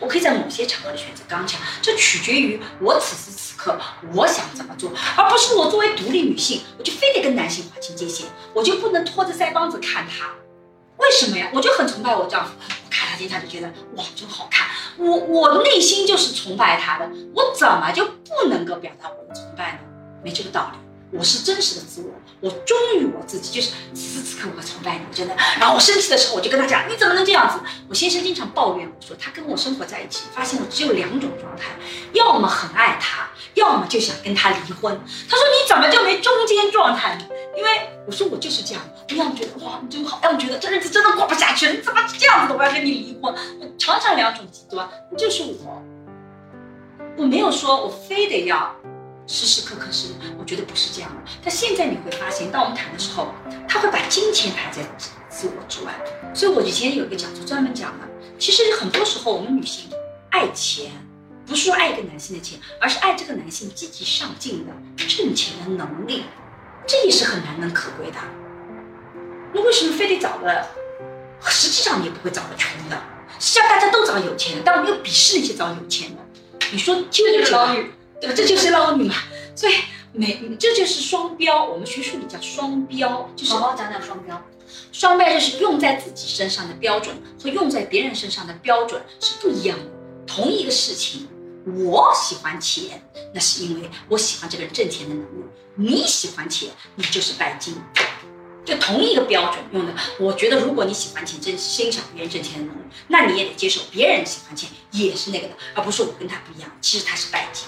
[0.00, 3.78] 我可以在某些场合里选择刚强，这取决于我此时此刻
[4.12, 10.30] 我想怎么做，而不是我作为独立女性，我就非得跟男性划清界限，我就不能拖着腮帮子看他。
[10.98, 11.50] 为什么呀？
[11.52, 14.68] 我就很崇拜我丈夫，我看他经常就觉得哇真好看，
[14.98, 19.78] 我我的内心就是崇拜他的，我怎么就不能够表达我的崇拜呢？
[20.22, 20.78] 没这个道理。
[21.12, 25.36] 我是真实的自我，我忠于我自己，就是此时此刻我崇拜你，真的。
[25.60, 27.58] 然后我生气的时候，我就跟他讲，你怎么能这样子？
[27.86, 31.66] 我先生经常抱怨我说，他跟我生活在一起，发现我只有两种状态，
[32.14, 34.98] 要么很爱他，要么就想跟他离婚。
[35.28, 37.26] 他说你怎么就没中间状态呢？
[37.56, 37.70] 因为
[38.06, 42.58] 我说我就是这样，我要么觉得哇你真好，要么觉得这日子真的过不下去，你怎么这样子的？
[42.58, 43.34] 我要跟你离婚。
[43.60, 45.82] 我常常两种极端，就是我。
[47.18, 48.74] 我没有说我非得要
[49.26, 50.08] 时时刻刻是，
[50.38, 51.30] 我觉得不是这样的。
[51.42, 53.32] 但现在你会发现，当我们谈的时候，
[53.68, 54.82] 他会把金钱排在
[55.28, 55.94] 自我之外。
[56.34, 58.08] 所以我以前有一个讲座专门讲的，
[58.38, 59.88] 其实很多时候我们女性
[60.30, 60.90] 爱钱，
[61.46, 64.72] 不是说爱一个男性的钱，而是爱这个男性积极上进的
[65.06, 66.24] 挣钱的能力，
[66.86, 68.18] 这也是很难能可贵的。
[69.54, 70.66] 那为什么非得找个？
[71.44, 72.96] 实际上你也不会找个穷的，
[73.38, 76.22] 实际上大家都找有钱的，但我们又鄙视那些找有钱的。
[76.70, 77.50] 你说纠这就
[78.22, 78.34] 对吧？
[78.36, 79.14] 这就是捞女嘛。
[79.56, 79.72] 所以
[80.12, 81.64] 没，这就是双标。
[81.64, 84.40] 我们学术里叫双标，就是好好讲讲双标。
[84.92, 89.84] 双标就是用在自己身上的标准和用在别人身上的标准是不一样的。
[90.26, 91.28] 同一个事情，
[91.84, 93.02] 我喜欢钱，
[93.34, 97.74] 那是因为我喜欢这个人挣钱的能力；你喜欢钱，你就是拜金。
[98.64, 107.66] 就同一个标准用的，我觉得如果你喜欢钱，真欣赏别人挣钱的能力，那你也得接受别人喜欢钱也是那个的，而不是我跟他不一样，其实他是拜金。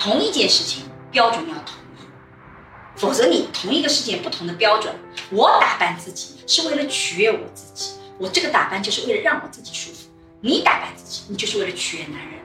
[0.00, 4.94] 同一件事情标准要统一，否则你同一个事件不同的标准。
[5.30, 10.08] 我打扮自己是为了取悦我自己，我这个打扮就是为了让我自己舒服。
[10.40, 12.40] 你打扮自己，你就是为了取悦男人。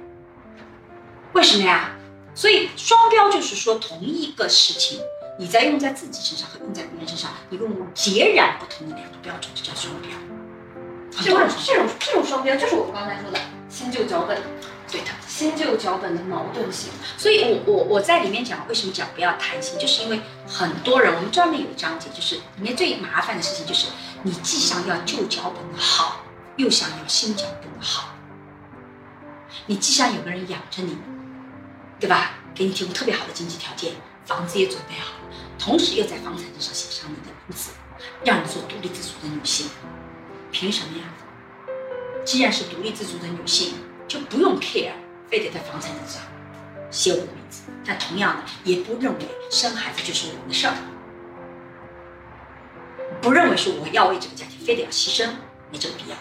[1.32, 1.92] 为什么呀？
[2.34, 5.00] 所以双标就是说同一个事情，
[5.40, 10.12] 你在用在自己身上和用在别人身上，你用截然不同的两个标准，这叫双标。
[11.24, 13.40] 这种这种这种双标，就是我们刚才说的
[13.70, 14.38] 新旧脚本，
[14.92, 16.92] 对的，新旧脚本的矛盾性。
[17.18, 23.88] 所以我我我在里面讲，为什么讲不要贪心，就是因为很多人，我们专门有一章节，就是里面最麻烦的事情，就是
[24.24, 26.24] 你既想要旧脚本的好，
[26.58, 28.14] 又想要新脚本的好，
[29.66, 30.98] 你既想有个人养着你，
[32.00, 32.34] 对吧？
[32.54, 33.92] 给你提供特别好的经济条件，
[34.26, 37.72] 房子也准备好了，同时又在房产证上写上你的名字，
[38.24, 39.68] 让你做独立自主的女性。
[40.52, 41.04] 凭什么呀？
[42.24, 43.74] 既然是独立自主的女性，
[44.08, 44.92] 就不用 care，
[45.30, 46.22] 非得在房产证上
[46.92, 47.64] 写我的名字。
[47.86, 49.20] 但同样的，也不认为
[49.52, 50.74] 生孩子就是我们的事儿，
[53.22, 55.30] 不认为说我要为这个家庭非得要牺牲，
[55.72, 56.16] 没这个必要。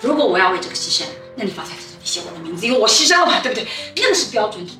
[0.00, 1.06] 如果我要为这个牺牲，
[1.36, 3.66] 那你房产证上写我的名字，因为我牺牲了嘛，对不对？
[3.96, 4.72] 那个是标准的。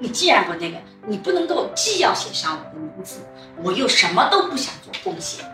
[0.00, 3.20] 你既然不那个，你不能够既要写上我的名字，
[3.62, 5.44] 我又什么都不想做贡献。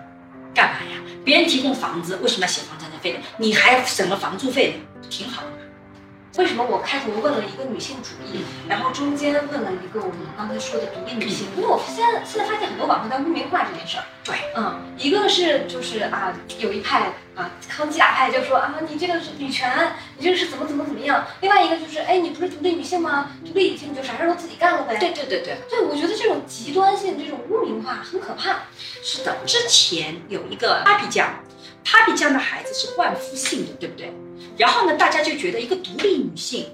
[0.54, 1.00] 干嘛呀？
[1.24, 3.20] 别人提供房子，为什么要写房产证费呢？
[3.38, 5.42] 你还省了房租费呢，挺好。
[6.36, 11.46] 为什么我开头问了一个女性主义，然后中间问了一个我们刚才说的独立女性？
[11.56, 14.04] 因为我现在现在发现很多网上在污名化这件事儿。
[14.24, 21.24] 对，嗯，一个是就是啊，有一派啊，康基大派就说啊，你这个是女权，你这个是怎么怎么怎么样。
[21.40, 23.30] 另外一个就是，哎，你不是独立女性吗？
[23.46, 24.96] 独立女性你就啥事儿都自己干了呗。
[24.96, 28.64] 对对对对，对，我觉得这种极端性、这种污名化很可怕。
[29.04, 31.28] 是的，之前有一个 Papi 酱
[31.84, 34.12] ，Papi 酱的孩子是冠夫性的，对不对？
[34.56, 36.66] 然后呢，大家就觉得一个独立女性，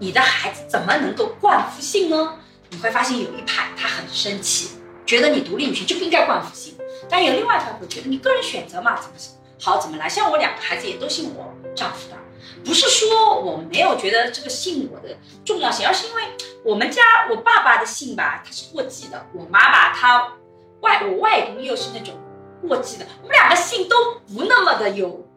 [0.00, 2.34] 你的孩子怎么能够冠夫姓呢？
[2.70, 4.76] 你会发现有一派他很生气，
[5.06, 6.74] 觉得你独立女性就不应该冠夫姓。
[7.08, 9.16] 但有另外一派会觉得你个人选择嘛，怎么
[9.60, 10.08] 好怎么来。
[10.08, 12.16] 像我两个孩子也都姓我丈夫的，
[12.64, 16.22] 不是说我没有觉得这个姓我的重要性，而是因为
[16.64, 20.32] 我们家我爸爸的姓吧，他是过继的，我妈妈她
[20.80, 22.14] 外我外公又是那种
[22.66, 25.27] 过继的，我们两个姓都不那么的有。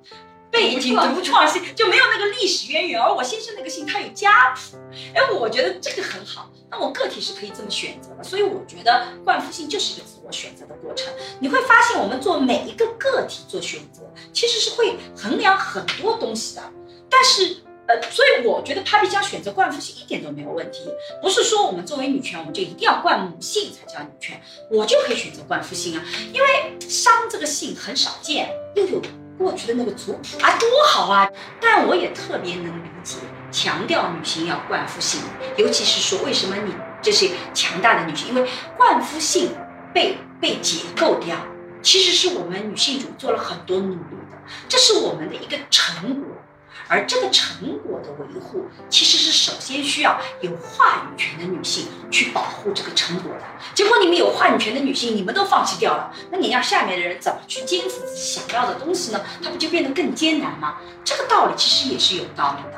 [0.52, 4.78] 背景独创性就没有那个历史渊源，而我先生那个姓他有家谱，
[5.16, 6.52] 哎，我觉得这个很好。
[6.70, 11.12] 那我个体是可以这么选择的，所以我觉得冠夫姓就是一个自我选择的过程。
[11.40, 16.64] 你会发现，我们做每一个个体做选择，其实是会衡量很多东西的。
[17.10, 20.80] 但是，呃，所以我觉得 Papi 酱选择冠夫姓一点都没有问题。
[21.22, 29.02] 不是说我们作为女权，我们就一定要冠母姓才叫女权，我就可以选择冠夫姓啊，因为商这个姓很少见，又有。
[29.42, 31.28] 过去的那个族谱啊，多好啊！
[31.60, 33.18] 但我也特别能理解，
[33.52, 35.20] 强调女性要冠夫姓，
[35.58, 39.50] 尤其是说为什么你这些强大的女性，因为冠夫姓
[39.92, 41.36] 被被解构掉，
[41.82, 44.38] 其实是我们女性主做了很多努力的，
[44.70, 46.28] 这是我们的一个成果。
[46.92, 53.42] 而这个成果的维护，其实是首先需要有话语权的女性去保护这个成果的。
[53.74, 59.22] 结果你们有话语权的女性，你们都放弃掉了，那你让下面的人怎么去坚持自己想要的东西呢？
[59.42, 60.80] 它不就变得更艰难吗？
[61.06, 62.78] 这个道理其实也是有道理的。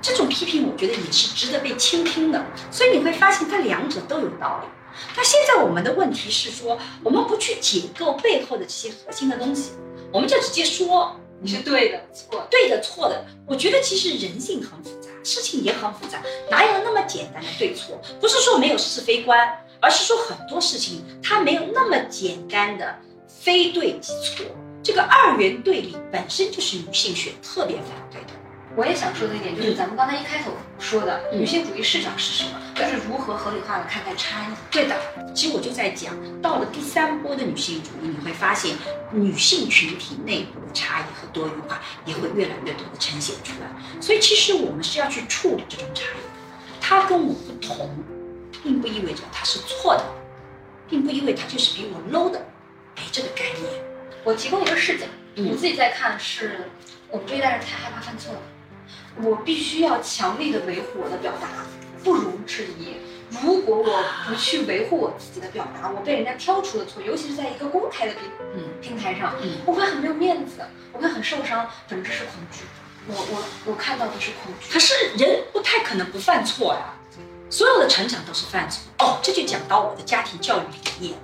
[0.00, 2.42] 这种批评，我觉得也是值得被倾听的。
[2.70, 4.68] 所以你会发现，它两者都有道理。
[5.14, 9.72] 那现在我们的问题是说，我们不去解构背后的这些核心的东西，
[10.10, 11.14] 我们就直接说。
[11.44, 13.22] 你是对的，错对的，错的。
[13.46, 18.00] 我觉得其实人性很复杂，事情也很复杂，哪有那么简单的对错？
[18.18, 19.46] 不是说没有是非观，
[19.78, 24.46] 而是说很多事情它没有那么简单的非对即错。
[24.82, 28.28] 这个二元对立本身就是女性学特别反对的。
[28.76, 32.60] 我也想说的一点就是，咱们刚才一开头说的女性主义视角是什么？
[32.74, 34.46] 就是如何合理化的看待差异。
[34.68, 34.96] 对的，
[35.32, 38.76] 其实我就在讲，到了第三波的女性主义，你会发现
[39.12, 44.00] 女性群体内部的差异和多元化也会越来越多的呈现出来。
[44.00, 46.22] 所以其实我们是要去处理这种差异，
[46.80, 47.88] 它跟我不同，
[48.60, 50.04] 并不意味着它是错的，
[50.88, 52.44] 并不意味它就是比我 low 的，
[52.96, 53.72] 没这个概念。
[54.24, 55.06] 我提供一个视角，
[55.36, 56.68] 我自己在看，是
[57.08, 58.40] 我们这一代人太害怕犯错了。
[59.22, 61.48] 我必须要强力的维护我的表达，
[62.02, 62.96] 不容置疑。
[63.42, 68.22] 如果我不去维护我自己的表达，我被人家挑出了错，尤其是在一个公开的平
[68.80, 69.34] 平台上，
[69.64, 70.60] 我会很没有面子，
[70.92, 71.68] 我会很受伤。
[71.88, 72.60] 本质是恐惧，
[73.08, 74.72] 我我我看到的是恐惧。
[74.72, 76.94] 可是人不太可能不犯错呀，
[77.50, 78.82] 所有的成长都是犯错。
[78.98, 81.14] 哦，这就讲到我的家庭教育理念，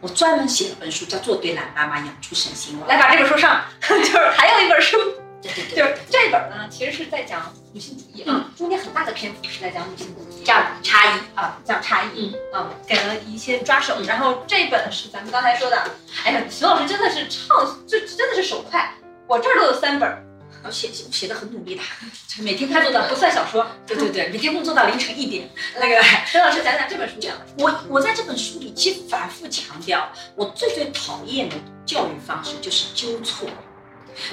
[0.00, 2.86] 我专门写了本书，叫《做对懒妈妈养出省心娃》。
[2.88, 4.98] 来把这本书上， 就是还有一本书。
[5.46, 13.96] 对对对，就是这本呢，其实是在讲女性主义啊，中间很大的篇幅是在讲女性主义，这样差异啊，讲差异，嗯，给了一些抓手。
[14.06, 15.82] 然后这本是咱们刚才说的，
[16.24, 18.94] 哎呀，徐老师真的是畅，这真的是手快，
[19.26, 20.22] 我这儿都有三本。
[20.64, 21.82] 我写写写的很努力的，
[22.42, 25.48] 每天他做到不算小说，对对对，每天工作到凌晨一点。
[25.78, 27.46] 那个 陈老师讲讲这本书讲的。
[27.58, 33.48] 我我在这本书里其实反复强调，我最最讨厌的教育方式就是纠错，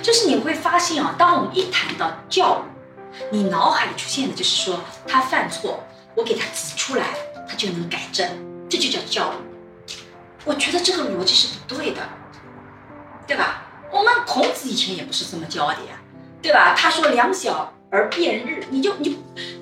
[0.01, 5.83] 就是你会发现啊，当我们一谈到教育，你脑海里出现的就是说他犯错，
[6.15, 7.05] 我给他指出来，
[7.47, 8.27] 他就能改正，
[8.69, 10.05] 这就叫教育。
[10.45, 12.01] 我觉得这个逻辑是不对的，
[13.27, 13.63] 对吧？
[13.91, 15.99] 我们孔子以前也不是这么教的呀。
[16.41, 16.75] 对吧？
[16.77, 19.17] 他说两小而辩日，你就你，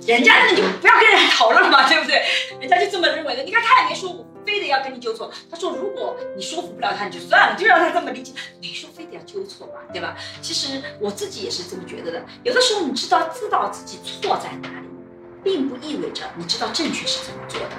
[0.08, 2.24] 人家那你就不要跟人家讨论嘛，对不对？
[2.60, 3.44] 人家就这么认为的。
[3.44, 8.32] 你看他也没说我非得要跟你纠错，他说如果你说服不了他，你就算了，就让他这么理解，
[8.62, 10.16] 没说非得要纠错嘛，对吧？
[10.42, 12.26] 其实我自己也是这么觉得的。
[12.44, 14.88] 有的时候你知道知道自己错在哪里，
[15.44, 17.70] 并不意味着你知道正确是怎么做的。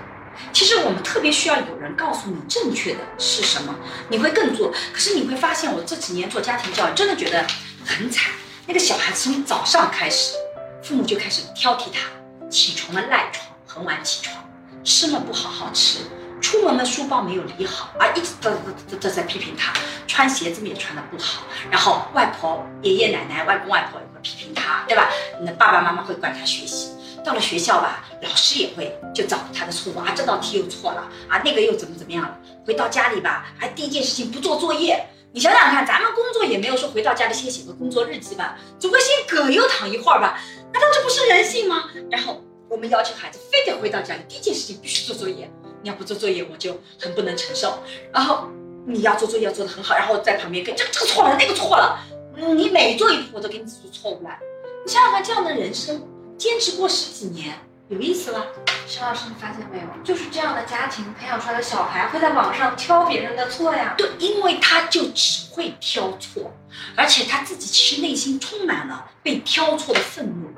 [0.52, 3.74] 其实我们特别需要有人告诉你正确的是什么，
[4.08, 4.72] 你会更做。
[4.92, 7.46] 可是你会发现，我这几年做家庭教育，真的觉得
[7.84, 8.32] 很惨。
[8.66, 10.34] 那个小孩子从早上开始，
[10.82, 14.34] 父母就开始挑剔他，起床了赖床，很晚起床，
[14.82, 15.98] 吃了不好好吃，
[16.42, 18.50] 出门的书包没有理好，啊，一直都
[18.90, 19.72] 都都在批评他，
[20.06, 25.08] 穿鞋子也穿的不好，然后外婆、爷爷奶奶、外公外婆也会批评他，对吧？
[25.40, 26.90] 那爸爸妈妈会管他学习，
[27.24, 32.36] 到了学校吧，老师也会就找他的错误啊，这道题又错了啊，那个又怎么怎么样了？
[32.66, 35.06] 回到家里吧，还第一件事情不做作业。
[35.32, 40.38] 你想想看，咱们工作也没有说回到家里先写个工作日记吧，总归先葛优躺一会儿吧？
[40.72, 41.84] 难道这不是人性吗？
[42.10, 45.50] 然后我们要求孩子非得回到家里第一件事情必须做作业，
[45.82, 47.82] 你要不做作业我就很不能承受。
[48.12, 48.48] 然后
[48.86, 51.98] 你要做作业要做得很好，然后在旁边跟这个这个错了那个错了，
[52.36, 54.38] 你每做一步我都给你指出错误来。
[54.84, 56.06] 你想想看，这样的人生
[56.38, 57.54] 坚持过十几年。
[57.88, 58.46] 有意思吗，
[58.88, 59.84] 陈老师，你发现没有？
[60.02, 63.94] 就是这样的家庭培养出来的小孩会在网上挑别人的错呀。
[63.98, 66.50] 对，因为他就只会挑错，
[66.96, 70.48] 而且他自己其实内心充满了被挑错的愤怒，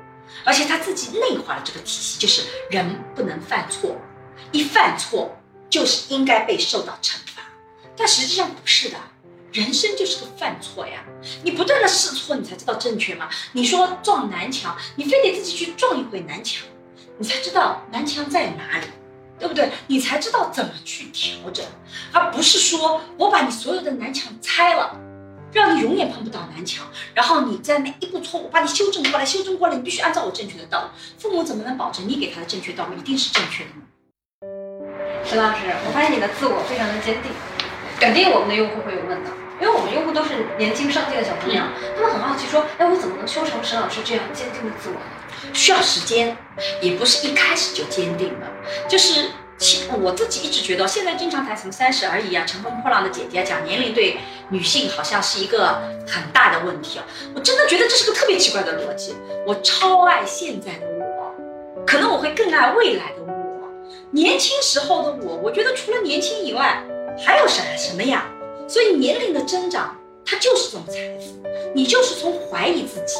[0.45, 3.97] 而且他自己内化了这个体系，就是人不能犯错，
[4.55, 5.37] 一犯错
[5.69, 7.41] 就是应该被受到惩罚。
[7.97, 8.97] 但实际上不是的，
[9.51, 11.03] 人生就是个犯错呀。
[11.43, 13.29] 你不断的试错，你才知道正确吗？
[13.51, 16.65] 你说撞南墙，你非得自己去撞一回南墙。
[17.17, 18.87] 你才知道南墙在哪里，
[19.37, 19.69] 对不对？
[19.87, 21.65] 你才知道怎么去调整，
[22.13, 24.97] 而不是说我把你所有的南墙拆了，
[25.51, 30.87] 让你永远碰不到南墙，然后你在每一步错误把你修正过来，修正过来，你必须按照我正确的道路。
[31.17, 33.84] 父母怎么能保证你给他的正确道路一定是正确的呢？
[35.27, 37.31] 陈老师，我发现你的自我非常的坚定，
[37.99, 45.51] 肯定我们的用户会有问的，因为我们用户都是年轻上进的小姑娘，他们很好奇说，哎，我怎么能修成沈老师这样坚定的自我呢？
[45.51, 46.37] 需要时间，
[46.79, 48.45] 也不是一开始就坚定的。
[48.87, 54.17] 就是其我自己一直觉得，现在经常谈什么三十而已啊，乘风破浪的姐姐啊讲年龄对
[54.49, 57.05] 女性好像是一个很大的问题啊。
[57.33, 59.15] 我真的觉得这是个特别奇怪的逻辑。
[59.47, 61.33] 我超爱现在的我，
[61.85, 63.24] 可能我会更爱未来的我。
[64.11, 66.83] 年轻时候的我，我觉得除了年轻以外，
[67.17, 68.25] 还有什什么呀？
[68.67, 69.95] 所以年龄的增长，
[70.25, 71.35] 它就是种财富。
[71.73, 73.15] 你就是从怀疑自己。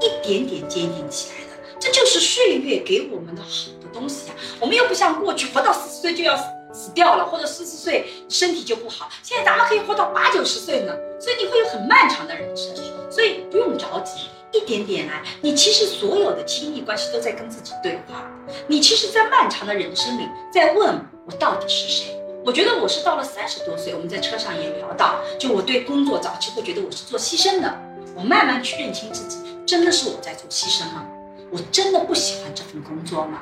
[0.00, 4.34] 一点点坚定起来的，这就是岁月给我们的好的东西呀。
[4.60, 6.36] 我们又不像过去活到四十岁就要
[6.72, 9.10] 死掉了，或者四十岁身体就不好。
[9.24, 12.72] 现在咱们可以活到八九十岁呢，所以你会有很漫长的人生，
[13.10, 15.22] 所以不用着急，一点点来。
[15.40, 18.24] 你其实所有的亲密关系都在跟自己对话。
[18.66, 22.14] 你其实，在漫长的人生里，在问我到底是谁？
[22.44, 27.78] 我觉得我是到了三十多岁，我们在车上也聊到，就我对工作早期会觉得我是做牺牲的，
[28.14, 29.36] 我慢慢去认清自己。
[29.66, 31.06] 真的是我在做牺牲吗？
[31.50, 33.40] 我真的不喜欢这份工作吗？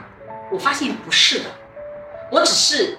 [0.51, 1.45] 我发现不是的，
[2.33, 2.99] 我只是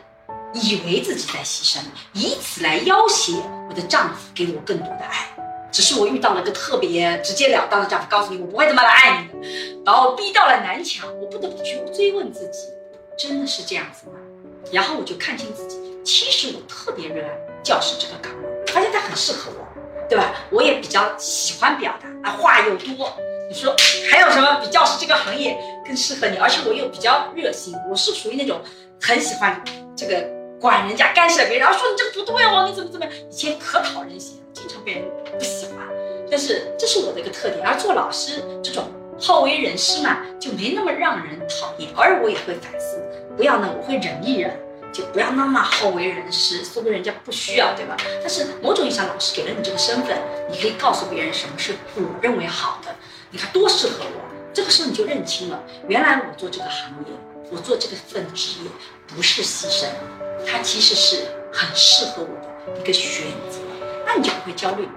[0.53, 1.79] 以为自己在牺牲，
[2.13, 3.33] 以此来要挟
[3.69, 5.36] 我的丈夫给我更多的爱。
[5.77, 12.61] 只是我遇到了个特别直截了当的丈夫，告诉你我不会这么来爱你的，把我逼到了南墙，我不得不去追问自己，
[13.15, 14.13] 真的是这样子吗？
[14.71, 17.29] 然后我就看清自己，其实我特别热爱
[17.61, 19.67] 教师这个岗位，发现它很适合我。
[20.09, 20.33] 对吧？
[20.49, 23.13] 我也比较喜欢表达啊，话又多。
[23.47, 23.75] 你说
[24.09, 25.55] 还有什么比教师这个行业
[25.85, 26.37] 更适合你？
[26.37, 28.59] 而且我又比较热心，我是属于那种
[28.99, 29.63] 很喜欢
[29.95, 30.27] 这个
[30.59, 33.13] 管人家、干涉别人，然后说你这个不对哦，你怎么怎么样？
[33.29, 35.03] 以前可讨人嫌，经常被人
[35.37, 35.75] 不喜欢。
[36.29, 38.85] 但是这是我的一个特点，而做老师这种
[39.19, 41.89] 好为人师嘛，就没那么让人讨厌。
[41.95, 43.01] 偶尔我也会反思，
[43.35, 44.57] 不要呢，我会忍一忍。
[44.93, 47.95] 就不要那么好为人师，说不定人家不需要，对吧？
[48.19, 50.17] 但是某种意义上，老师给了你这个身份，
[50.49, 52.95] 你可以告诉别人什么是我认为好的，
[53.29, 54.21] 你看多适合我。
[54.53, 57.13] 这个时候你就认清了，原来我做这个行业，
[57.51, 58.69] 我做这个份职业
[59.07, 59.85] 不是牺牲，
[60.45, 63.59] 它其实是很适合我的一个选择。
[64.05, 64.91] 那你就不会焦虑了。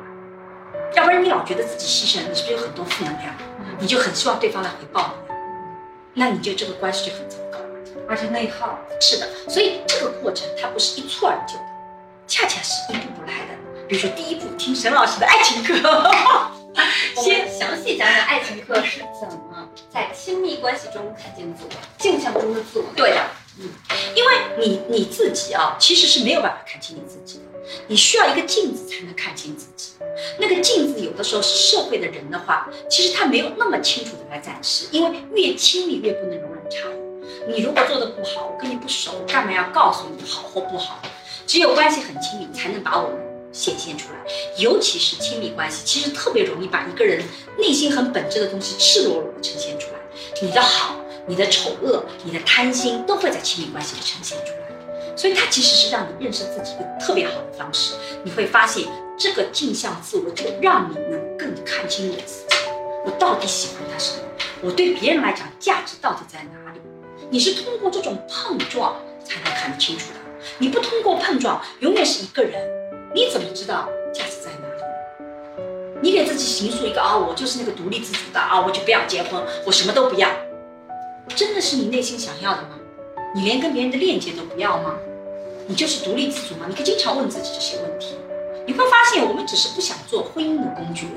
[0.95, 3.34] 要不然你老觉得自己牺牲，你是不是有很多负能量？
[3.78, 5.14] 你就很希望对方来回报
[6.14, 7.59] 你，那你就这个关系就很糟糕，
[8.09, 8.78] 而且内耗。
[9.01, 11.64] 是的，所以这个过程它不是一蹴而就的，
[12.26, 13.55] 恰恰是一步步来的。
[13.88, 15.74] 比如说第一步听沈老师的爱情课，
[17.16, 22.84] 先详细讲讲爱情课是怎么在亲密关系中看见自我，镜像中的自我。
[22.95, 23.24] 对的，
[24.14, 27.44] 因为你你自己啊，其实是没有办法看清你自己的，
[27.88, 29.92] 你需要一个镜子才能看清自己。
[30.38, 37.52] 那个镜子有的时候是社会的人的话，其实他没有那么清楚的来展示，因为越亲密越不能容忍差异。
[37.52, 41.00] 你如果做的不好，我跟你不熟，干嘛要告诉你好或不好？
[41.46, 43.18] 只有关系很亲密，才能把我们
[43.52, 44.18] 显现出来。
[44.58, 47.22] 尤其是亲密关系，其实特别容易把一个人
[47.58, 49.98] 内心很本质的东西赤裸裸的呈现出来。
[50.42, 50.96] 你的好、
[51.27, 55.16] 你的丑恶、你的贪心，都会在亲密关系里呈现出来。
[55.16, 57.95] 所以它其实是让你认识自己一个特别好的方式。
[58.25, 58.87] 你会发现。
[59.23, 62.57] 这个镜像自我就让你能更看清你自己，
[63.05, 64.23] 我到底喜欢他什么？
[64.62, 66.81] 我对别人来讲价值到底在哪里？
[67.29, 70.21] 你是通过这种碰撞才能看得清楚的。
[70.57, 72.66] 你不通过碰撞，永远是一个人，
[73.14, 74.83] 你怎么知道价值在哪里？
[76.01, 80.31] 你给自己形塑一个啊，我就是那个独立自主的啊，我就不要结婚，我什么都不要，
[81.35, 82.78] 真的是你内心想要的吗？
[83.35, 84.97] 你连跟别人的链接都不要吗？
[85.66, 86.66] 你就是独立自主吗？
[86.68, 88.16] 你可以经常问自己这些问题。
[88.66, 91.14] 你会发现，我们只是不想做婚姻的工具人，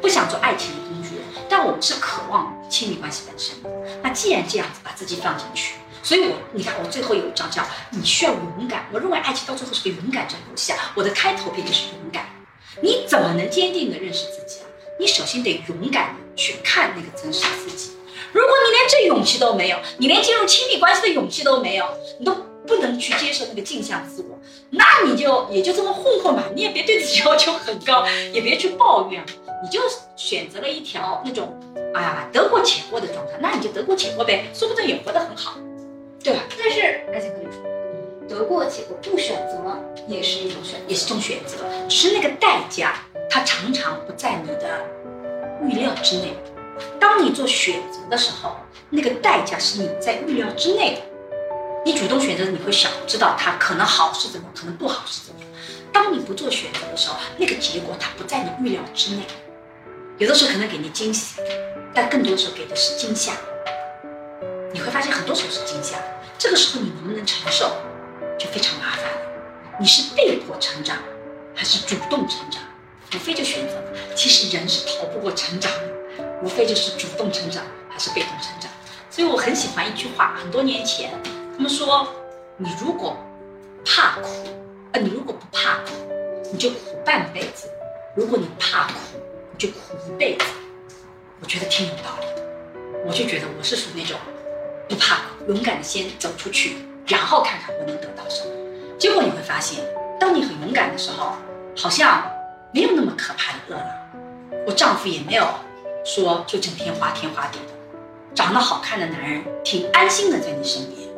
[0.00, 3.54] 不想做爱情的工具人，但我们是渴望亲密关系本身。
[4.02, 8.86] 那既然这样子，把自己放进去，所以我，你看，我最后有一章叫“你需要勇敢”。
[8.92, 10.92] 我认为爱情到最后是个勇敢战游戏啊。
[10.94, 12.26] 我的开头篇就是勇敢。
[12.82, 14.66] 你怎么能坚定的认识自己啊？
[14.98, 17.92] 你首先得勇敢的去看那个真实的自己。
[18.32, 21.86] 如果你连这勇气都没有，你连进入亲密关系的勇气都没有，
[22.18, 22.34] 你都。
[22.64, 24.38] 不能去接受那个镜像自我，
[24.70, 29.20] 那你就也就这么混混吧，你也别对自己要求很高，也别去抱怨，
[29.64, 29.80] 你就
[30.14, 31.60] 选择了一条那种，
[31.92, 35.56] 哎呀得过且过的状态，那你就得过且过呗，说不定也活得很好，
[36.22, 36.44] 对吧？
[36.56, 39.58] 但是而且可以说，得过且过不选择
[40.06, 41.56] 也是一种选，也是一种选择，
[41.88, 42.94] 只是那个代价，
[43.28, 44.86] 它常常不在你的
[45.66, 46.32] 预料之内。
[47.00, 48.56] 当你做选择的时候，
[48.90, 51.00] 那个代价是你在预料之内的。
[51.84, 55.40] 你主动选择，你会想知道它可能好是怎么，可能不好是怎么。
[55.92, 59.22] 当你不做选择的时候，那个结果它不在你预料之内。
[60.18, 61.40] 有的时候可能给你惊喜，
[61.92, 63.32] 但更多的时候给的是惊吓。
[64.72, 65.96] 你会发现很多时候是惊吓，
[66.38, 67.70] 这个时候你能不能承受，
[68.38, 69.18] 就非常麻烦了。
[69.80, 70.96] 你是被迫成长，
[71.54, 72.62] 还是主动成长？
[73.14, 73.74] 无非就选择。
[74.14, 75.91] 其实人是逃不过成长的，
[76.42, 78.70] 无非就是主动成长还是被动成长。
[79.10, 81.10] 所以我很喜欢一句话，很多年前。
[81.54, 82.08] 他们说，
[82.56, 83.16] 你如果
[83.84, 84.28] 怕苦，
[84.92, 85.92] 呃，你如果不怕苦，
[86.50, 87.68] 你就苦半辈子；
[88.16, 88.94] 如果你怕苦，
[89.52, 89.78] 你就苦
[90.08, 90.44] 一辈子。
[91.40, 92.42] 我觉得挺有道理的。
[93.06, 94.16] 我就觉得我是属于那种
[94.88, 96.76] 不怕苦，勇敢的先走出去，
[97.06, 98.50] 然后看看我能得到什么。
[98.98, 99.84] 结果你会发现，
[100.18, 101.34] 当你很勇敢的时候，
[101.76, 102.22] 好像
[102.72, 104.64] 没有那么可怕的饿了。
[104.66, 105.46] 我丈夫也没有
[106.04, 107.72] 说就整天花天花地的，
[108.34, 111.08] 长得好看的男人挺安心的在你身边。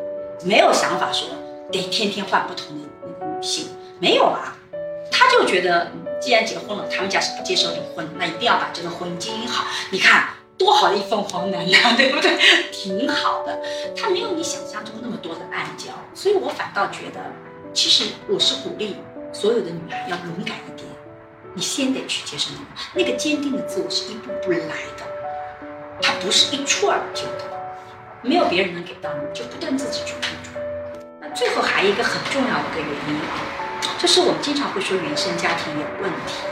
[0.45, 1.28] 没有想法说
[1.72, 3.68] 得天天换不同的那个女性，
[3.99, 4.57] 没有啊，
[5.11, 9.64] 他就觉得既然结婚了，他们家是不接受离婚，那一定要把这个婚姻经营好。
[9.91, 10.28] 你看
[10.59, 12.37] 多好的一份黄男呀，对不对？
[12.70, 13.59] 挺好的，
[13.97, 17.20] 他没有你想象中那么多的暗礁，所以我反倒觉得，
[17.72, 18.97] 其实我是鼓励
[19.32, 20.87] 所有的女孩要勇敢一点，
[21.55, 24.59] 你先得去接受那个那个坚定的自我是一步步来
[24.98, 25.05] 的，
[26.02, 27.44] 它不是一蹴而就的。
[28.22, 30.55] 没有别人能给到你，就不断自己去碰撞。
[31.20, 33.38] 那最后还有一个很重要的一个原因啊，
[33.98, 36.42] 就是我们经常会说原生家庭有问题，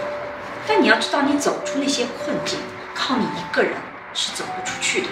[0.69, 2.59] 但你要知道，你走出那些困境，
[2.95, 3.73] 靠你一个人
[4.15, 5.09] 是走不出去的。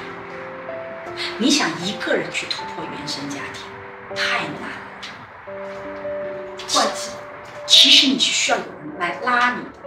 [1.39, 3.65] 你想一个人去突破原生家庭，
[4.15, 4.77] 太难了。
[7.67, 9.80] 其实你是需要有人来拉你的，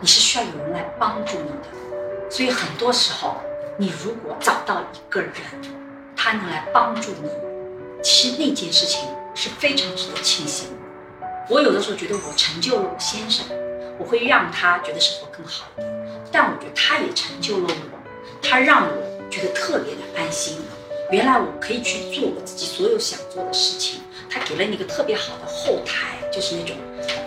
[0.00, 3.36] 你是需要有人来帮助你的，所以很多时候。
[3.76, 5.32] 你如果找到一个人，
[6.16, 7.28] 他能来帮助你，
[8.04, 9.00] 其实那件事情
[9.34, 10.68] 是非常值得庆幸。
[11.50, 13.44] 我有的时候觉得我成就了我先生，
[13.98, 15.92] 我会让他觉得生活更好一点，
[16.30, 17.98] 但我觉得他也成就了我，
[18.40, 20.58] 他让我觉得特别的安心。
[21.10, 26.76] 原来我可以去做我自己所有想做的事情，他给了你一个特别好的后台，就是那种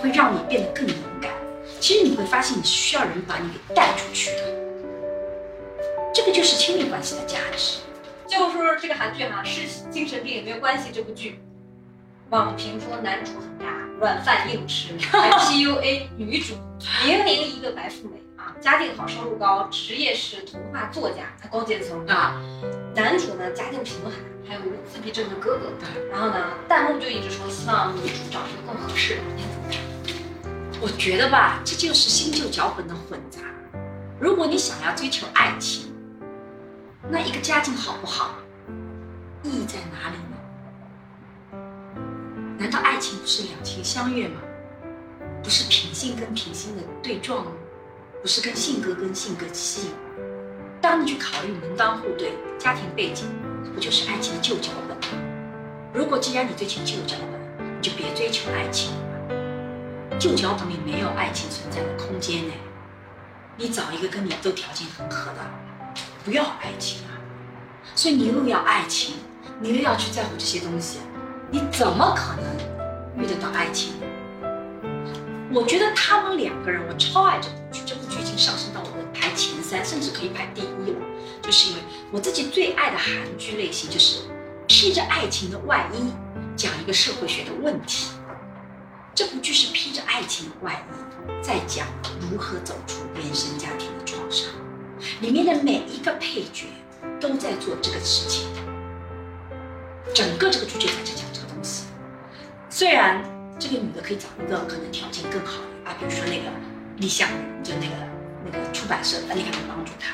[0.01, 0.95] 会让你变得更勇。
[1.79, 4.41] 其实你会发现，你需要人把你给带出去的。
[6.13, 7.79] 这个就是亲密关系的价值。
[8.27, 10.89] 就说这个韩剧哈，是精神病也没有关系。
[10.91, 11.39] 这部剧，
[12.29, 13.65] 网评说男主很渣，
[13.99, 16.55] 软饭硬吃，还 PUA 女主，
[17.05, 22.41] 明明一个白富美啊，家境好，收入高，职业是童话作家，他高阶层啊。
[22.95, 24.11] 男主呢，家境贫寒，
[24.47, 25.71] 还有一个自闭症的哥哥。
[26.11, 29.21] 然后呢，弹幕就一直说希望女主找一个更合适的。
[30.79, 33.39] 我觉得吧，这就是新旧脚本的混杂。
[34.19, 35.91] 如果你想要追求爱情，
[37.09, 38.35] 那一个家境好不好，
[39.41, 40.37] 意义在哪里呢？
[42.59, 44.39] 难道爱情不是两情相悦吗？
[45.43, 47.51] 不是品性跟品性的对撞吗？
[48.21, 49.97] 不是跟性格跟性格吸引吗？
[50.79, 53.25] 当你去考虑门当户对、家庭背景，
[53.73, 55.03] 不就是爱情的旧脚本吗？
[55.91, 58.91] 如果既然你追求旧脚本，你就别追求爱情。
[60.19, 62.53] 旧脚本里没有爱情存在的空间呢。
[63.55, 65.39] 你找一个跟你都条件很合的，
[66.23, 67.13] 不要爱情啊。
[67.95, 69.15] 所以你又要爱情，
[69.59, 70.99] 你又要去在乎这些东西，
[71.51, 73.93] 你怎么可能遇得到爱情？
[75.51, 80.99] 我觉得他们两个人，我超爱这部剧，这部剧已经上升到我的排前三，甚至可以排第一了。
[81.41, 84.21] 就是因为我自己最爱的韩剧类型，就是
[84.67, 86.11] 披着爱情的外衣，
[86.55, 88.11] 讲一个社会学的问题。
[89.17, 91.87] 这部剧是披着爱情的外衣，在讲
[92.29, 94.47] 如何走出原生家庭的创伤。
[95.21, 96.67] 里面的每一个配角
[97.19, 98.47] 都在做这个事情，
[100.13, 101.85] 整个这个剧就在讲这个东西。
[102.69, 103.23] 虽然
[103.57, 106.51] 这个女的可以找一个可能条件更好的啊，比如说那个
[106.97, 107.27] 立项，
[107.63, 107.95] 就那个
[108.45, 110.13] 那个出版社，那你看能帮助她。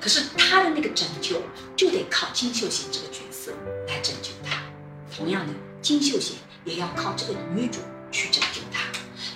[0.00, 1.42] 可是她的那个拯救
[1.74, 3.50] 就得靠金秀贤这个角色
[3.88, 4.62] 来拯救她。
[5.12, 5.52] 同样的，
[5.82, 7.80] 金秀贤也要靠这个女主
[8.14, 8.86] 去拯救她。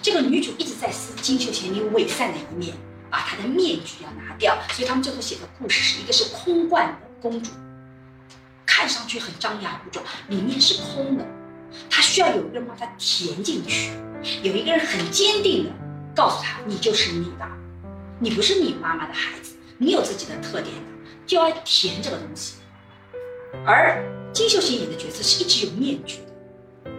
[0.00, 2.74] 这个女主一直在撕金秀贤你伪善的一面，
[3.10, 4.56] 把她的面具要拿掉。
[4.70, 7.50] 所以他们最后写的故事是一个是空罐的公主，
[8.64, 11.26] 看上去很张牙舞爪，里面是空的。
[11.90, 13.90] 她需要有一个人把她填进去，
[14.42, 15.70] 有一个人很坚定的
[16.14, 17.46] 告诉她：“你就是你的，
[18.20, 22.54] 你不是你妈妈的孩子，你有自己的特点的，就要填这个东西。”
[23.66, 24.02] 而
[24.32, 26.20] 金秀贤演的角色是一直有面具，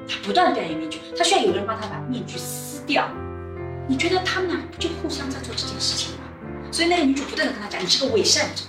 [0.07, 3.07] 他不断的戴面具，他需要有人帮他把面具撕掉。
[3.87, 6.23] 你觉得他们俩不就互相在做这件事情吗？
[6.71, 8.63] 所以那个女主不断的跟他讲：“你是个伪善者，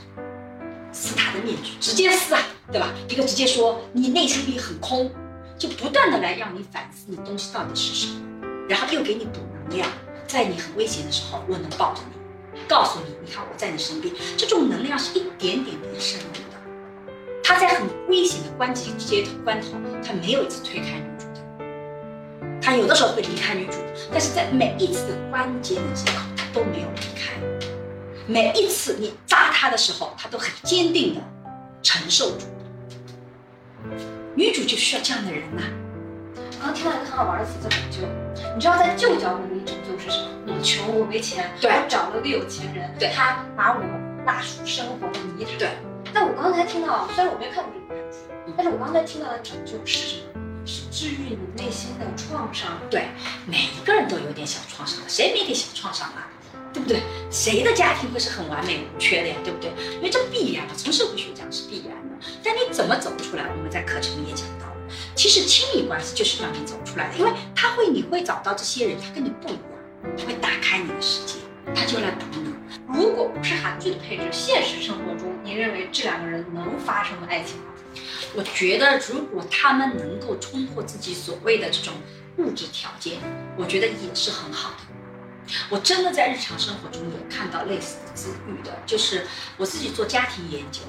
[0.93, 2.41] 撕他的面具，直接撕啊，
[2.73, 2.89] 对吧？
[3.09, 5.11] 一个直接说你内心里很空，
[5.59, 8.21] 就不断的来让你反思你东西到底是什么，
[8.69, 9.87] 然后又给你补能量，
[10.27, 12.01] 在你很危险的时候，我能抱着
[12.55, 16.50] 你，告诉你，你看我在你身边，这种能量是一点点点深入的。
[17.53, 19.71] 他在很危险的关节接关头，
[20.07, 21.41] 他没有一次推开女主的，
[22.63, 23.73] 他有的时候会离开女主，
[24.13, 27.33] 但是在每一次的关键的接口，他都没有离开。
[28.29, 31.21] 每一次你扎他的时候，他都很坚定的
[31.83, 32.47] 承受住。
[34.37, 35.63] 女主就需要这样的人呐、
[36.61, 37.99] 刚刚听到一个很好玩的词叫拯救。
[38.55, 40.55] 你知道在旧脚本里拯救是什么？
[40.55, 43.83] 我穷，我没钱，对我找了个有钱人，对他把我
[44.25, 45.59] 拉出生活的泥潭。
[45.59, 45.69] 对。
[46.13, 50.41] 但我刚才听到，虽然我没有看过这部韩剧，嗯但是我刚才听到的拯救是什么？
[50.67, 52.79] 是治愈你内心的创伤。
[52.91, 53.09] 对，
[53.47, 56.29] 每一个人都有点小创伤的，谁没点小创伤啊？
[56.73, 57.03] 对不对？
[57.31, 59.35] 谁的家庭会是很完美无缺的呀？
[59.43, 59.73] 对不对？
[59.95, 62.27] 因为这必然的，从社会学讲是必然的。
[62.45, 63.45] 但你怎么走出来？
[63.57, 64.77] 我们在课程里也讲到了。
[65.17, 69.63] 其实亲密关系就是让你走出来的，因为他会，你会找到这些人，他跟你不一样，
[70.17, 71.35] 他会打开你的世界，
[71.75, 72.50] 他就来补你。
[72.89, 77.65] 如果不是韩剧的配置，现实生活中，您认为这两个人能发生爱情吗？
[78.35, 81.95] 我觉得，如果他们能够冲破自己所谓的这种
[82.37, 83.19] 物质条件，
[83.57, 84.77] 我觉得也是很好的。
[85.69, 90.83] 我真的在日常生活中有看到类似的遭遇的，就是我自己做家庭研究，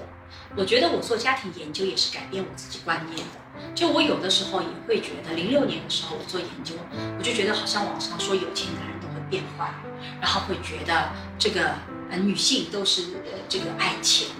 [0.55, 3.73] 我觉得我做家庭研究也是改变我自己观念的。
[3.73, 6.75] 就我有的时候也会觉得，零六年的时候我做研究，
[7.17, 9.73] 我就觉得好像网上说有钱男人都会变坏，
[10.21, 11.73] 然后会觉得这个
[12.09, 14.35] 呃女性都是呃这个爱钱的。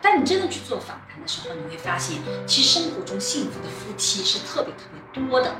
[0.00, 5.54] 但你真的去做访谈的时候，你会发现，其实生活中幸福的夫妻是特别特别多的，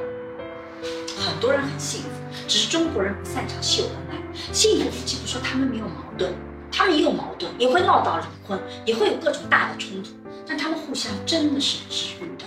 [1.19, 2.09] 很多人很幸福，
[2.47, 4.53] 只是中国人不擅长秀恩爱。
[4.53, 6.33] 幸福夫妻不说他们没有矛盾，
[6.71, 10.11] 他们也有矛盾，也会闹到离婚，也会有各种大的冲突，
[10.47, 12.45] 但他们互相真的是治愈的。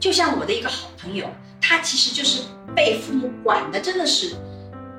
[0.00, 1.28] 就像我的一个好朋友，
[1.60, 2.42] 他其实就是
[2.74, 4.34] 被父母管的，真的是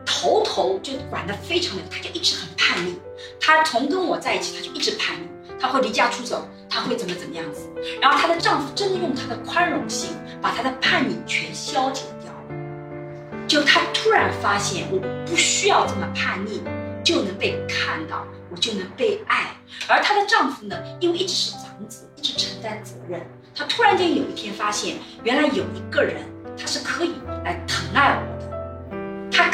[0.05, 2.95] 头头就管得非常的，他就一直很叛逆。
[3.39, 5.27] 他从跟我在一起，他就一直叛逆，
[5.59, 7.69] 他会离家出走，他会怎么怎么样子。
[8.01, 10.09] 然后她的丈夫真的用他的宽容性，
[10.41, 13.47] 把她的叛逆全消解掉了。
[13.47, 16.61] 就她突然发现，我不需要这么叛逆，
[17.03, 19.55] 就能被看到，我就能被爱。
[19.87, 23.21] 而她的丈夫呢，因为一直是长子，一直承担责任，
[23.53, 26.23] 他突然间有一天发现，原来有一个人
[26.57, 28.34] 他是可以来疼爱我，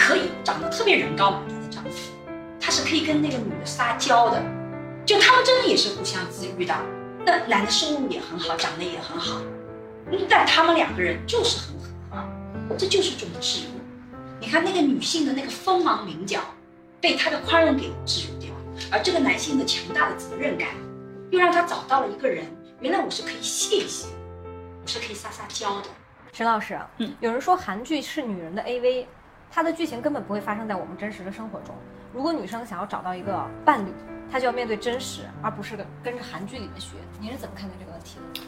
[0.01, 2.11] 可以长得特别人高马大的丈夫，
[2.59, 4.41] 他是可以跟那个女的撒娇的，
[5.05, 6.75] 就他们真的也是互相治愈的。
[7.23, 9.39] 那男的生物也很好，长得也很好，
[10.11, 12.27] 嗯，但他们两个人就是很合啊，
[12.79, 13.69] 这就是种治愈。
[14.39, 16.39] 你看那个女性的那个锋芒棱角，
[16.99, 18.51] 被他的宽容给治愈掉，
[18.91, 20.69] 而这个男性的强大的责任感，
[21.29, 22.43] 又让他找到了一个人，
[22.79, 24.07] 原来我是可以谢一谢，
[24.81, 25.87] 我是可以撒撒娇的。
[26.33, 29.05] 沈老师，嗯，有人说韩剧是女人的 AV，
[29.51, 31.75] 它的剧情根本不会发生在我们真实的生活中。
[32.13, 33.91] 如果女生想要找到一个伴侣，
[34.31, 36.95] 她就要面对真实，而不是跟着韩剧里面学。
[37.19, 38.41] 你是怎么看待这个问题的？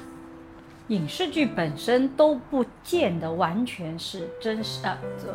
[0.87, 5.27] 影视剧本身都不见得完全是真实啊，这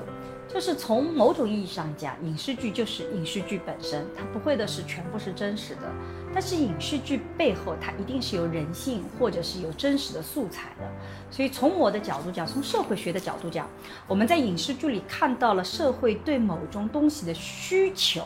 [0.52, 5.82] 就是从某种意义上讲，影视剧就是影视剧本身，它不会的是全部是真实的。
[6.32, 10.88] 但是影视剧背后，它一定是有人性或者是有真实的素材的。
[11.30, 13.68] 所以从我的角度讲，从社会学的角度讲，
[14.06, 18.22] 我们在影视剧里看到了社会对某种东西的需求，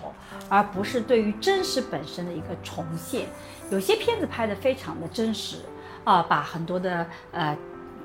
[0.48, 3.26] 而不是对于真实本身的一个重现。
[3.70, 5.56] 有些片子拍得非常的真实。
[6.04, 7.56] 啊，把很多的呃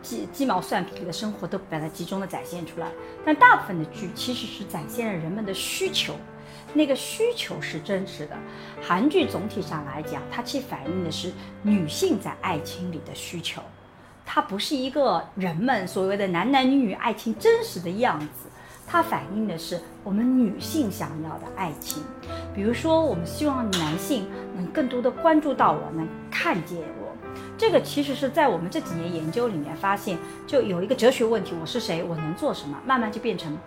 [0.07, 2.87] 鸡鸡毛蒜皮的生活都把它集中的展现出来，
[3.25, 6.13] 但大部分的剧其实是展现了人们的需求，
[6.73, 8.37] 那个需求是真实的。
[8.81, 13.61] 韩剧总体上来讲，它其反映的是女性在爱情里的需求，
[14.25, 18.47] 它不是一个人们所谓的男男女女爱情真实的样子，
[18.87, 22.01] 它反映的是我们女性想要的爱情。
[22.55, 26.79] 比如说，我们希望男性能更多的关注到我，们看见。
[27.57, 32.03] 这个其实是在我们这几年研究里面发现，就有一个哲学问题：我是谁？
[32.03, 32.77] 我能做什么？
[32.85, 33.57] 慢慢就变成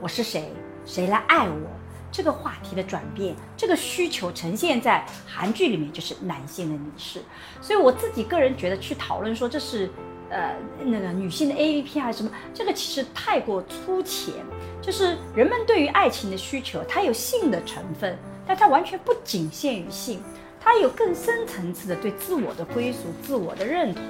[0.00, 0.52] 我是谁？
[0.86, 1.68] 谁来爱我？
[2.12, 7.20] 这个话题的转变，这个需求呈现在韩剧里面就是男性的凝视。
[7.60, 9.90] 所以我自己个人觉得，去讨论说这是
[10.28, 14.34] 呃那个女性的 A V P 还是什么，这个其实太过粗浅。
[14.80, 20.22] 就是人们对于爱情的需求，它有性的成分，但它完全不仅限于性。
[20.62, 24.04] 他有更深层次的对自我的归属、自我的认同，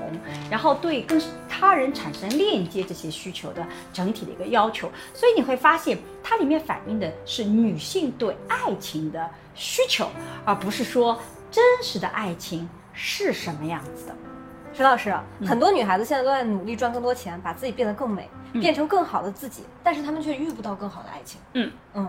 [0.51, 4.91] 然后对跟他人产生链接这些需求的整体的一个要求。
[5.15, 10.09] 所以你会发现，它里面反映的是女性对爱情的需求，
[10.45, 11.19] 而不是说
[11.51, 14.15] 真实的爱情是什么样子的。
[14.73, 15.15] 石老师，
[15.47, 21.41] 很多女孩子现在都在努力赚更多钱，把自己变得更美，变成更好的自己，但是她们却遇不到更好的爱情。
[21.55, 22.09] 嗯嗯。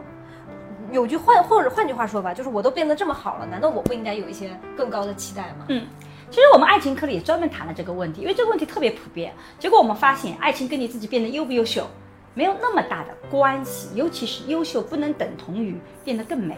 [0.91, 5.65] 有句换或者换句话说吧，就是我都变得这么好了，难道我不应该有一些更高的期待吗？
[5.69, 5.87] 嗯，
[6.29, 9.33] 其实我们爱情课里也专门谈了这个问题，因为这个问题特别普遍。
[9.57, 11.87] 结果我们发现，爱情跟你自己变得优不优秀
[12.33, 16.57] 没有那么大的关系，尤其是优秀不能等同于变得更美，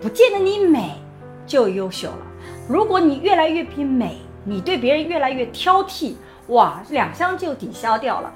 [0.00, 1.00] 不见得你美
[1.46, 2.26] 就优秀了。
[2.68, 6.14] 如果你越来越比美，你对别人越来越挑剔，
[6.48, 8.32] 哇，两相就抵消掉了。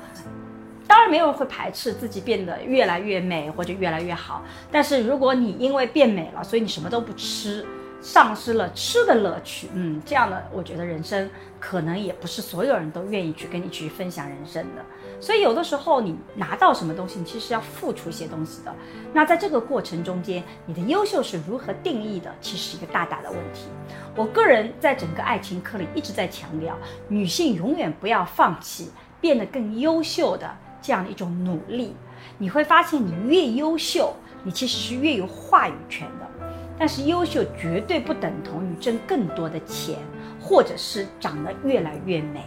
[0.95, 4.45] 当然，没有人会排斥自己变得越来越美或者越来越好。
[4.71, 7.67] 但是，如果你因为变美了，所以你什么都不吃，
[8.01, 11.29] 丧失了吃的乐趣，嗯，这样的，我觉得人生
[11.59, 14.85] 可能也不是所有人都愿意去跟你去分享人生的。
[15.21, 18.73] 所以，有的时候你拿到什么东西，你其实要付出一些东西的。
[19.13, 23.65] 那在这个过程中间，你的优秀是如何定义的，其实一个大大的问题。
[24.15, 26.79] 我个人在整个爱情课里一直在强调，
[27.09, 30.49] 女性永远不要放弃变得更优秀的。
[30.85, 31.97] 这样的一种努力，
[32.37, 36.30] 你会发现，你越优秀，你其实是越有话语权的。
[36.78, 39.97] 但是，优秀绝对不等同于挣更多的钱，
[40.39, 42.45] 或者是长得越来越美。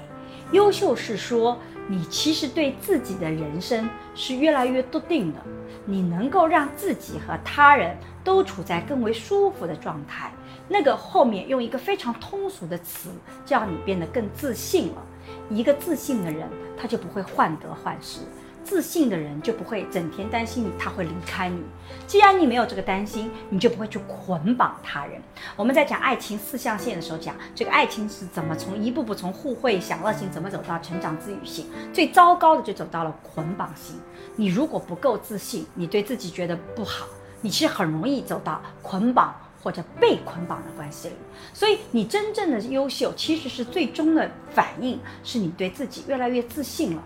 [0.52, 1.58] 优秀是说，
[1.88, 5.40] 你其实对自己的人生是越来越笃定的，
[5.84, 10.32] 你能够让自己和他人都处在更为舒服的状态。
[10.68, 13.10] 那个后面用一个非常通俗的词，
[13.46, 15.02] 叫你变得更自信了。
[15.50, 16.48] 一个自信的人，
[16.78, 18.22] 他就不会患得患失；
[18.64, 21.62] 自信的人就不会整天担心你他会离开你。
[22.06, 25.22] 既然你没有这个担心，你就不会去捆绑他人。
[25.56, 33.96] 我们在讲爱情四象限的时候，讲这个爱情是怎么从一步步从互惠享乐型，怎么走到成长自愈型，最糟糕的就走到了捆绑型。
[34.36, 37.08] 你如果不够自信，你对自己觉得不好，
[37.42, 39.34] 你其实很容易走到捆绑。
[39.62, 41.16] 或者被捆绑的关系里，
[41.54, 47.04] 所以你真正的优秀，其实是最终的反应，是你对自己越来越自信了。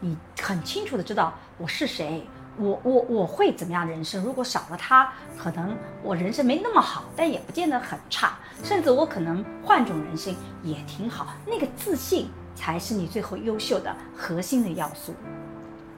[0.00, 2.26] 你很清楚的知道我是谁，
[2.58, 4.22] 我我我会怎么样人生？
[4.24, 11.34] 如果少了他，可能我人生没那么好，但也不见得很差，甚至我可能换种人生也挺好。
[11.46, 15.14] 那个自信才是你最后优秀的核心的要素。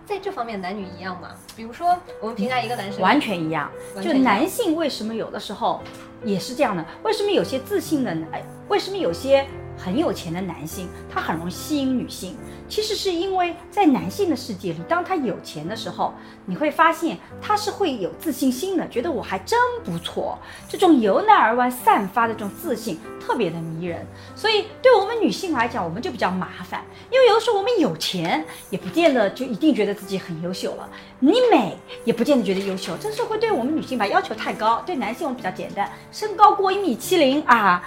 [0.06, 1.30] 在这方面男女一样吗？
[1.56, 3.70] 比如说我们评价一个男生，完全一样。
[4.02, 5.80] 就男性为什么有的时候
[6.24, 6.84] 也是这样的？
[7.02, 9.46] 为什么有些自信的男，哎为什么有些
[9.78, 12.36] 很有钱的男性他很容易吸引女性？
[12.68, 16.14] 其实是因为在男性的世界里，当他有钱的时候，
[16.46, 20.38] 你会发现他是会有自信心的，觉得我还真不错。
[20.68, 24.06] 这种由内而外散发的这种自信特别的迷人。
[24.34, 30.88] 所以对我们女性来讲，我们就比较麻烦，因为有的时候我们有钱，也不见得就一定觉得自己很优秀了。
[31.20, 34.82] 你美也不见得觉得优秀，这是会对我们女性吧要求太高。
[34.86, 37.82] 对男性我们比较简单，身高过一米七零啊。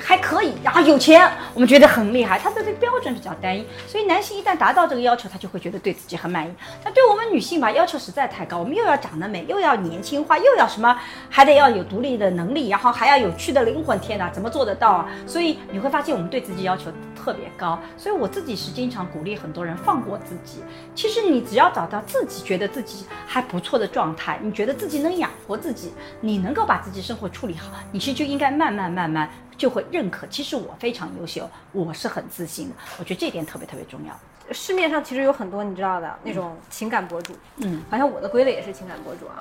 [0.00, 2.38] 还可以，然后有钱，我们觉得很厉害。
[2.38, 6.52] 他的这个标准比较单一，所以男性一旦达到这个要求，他就会觉得对自己很满意。
[6.82, 10.98] 但对我们女性吧，要求实在太高，我们又要长得美，又要年轻化，又要什么，
[11.30, 13.98] 还得要有独立的能力，然后还要有趣的灵魂。
[14.00, 15.08] 天哪，怎么做得到啊？
[15.26, 17.78] 所以你会发现，我们对自己要求特别高。
[17.96, 20.58] 所以我自己是经常鼓励很多人放过自己。
[20.94, 29.30] 其实你只要找到自己觉得自己还不错的状态，你觉得自己能养活自己，你能够把自己生活处理好，你其实就应该慢慢慢慢。
[29.56, 32.74] 就会认可，其实我非常优秀，我是很自信的。
[32.98, 34.18] 我觉得这点特别特别重要。
[34.52, 39.40] 市面上其实有很多你知道的那种情感博主，嗯，好像我的归类也是情感博主啊，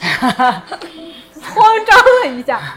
[1.40, 2.76] 慌张了一下，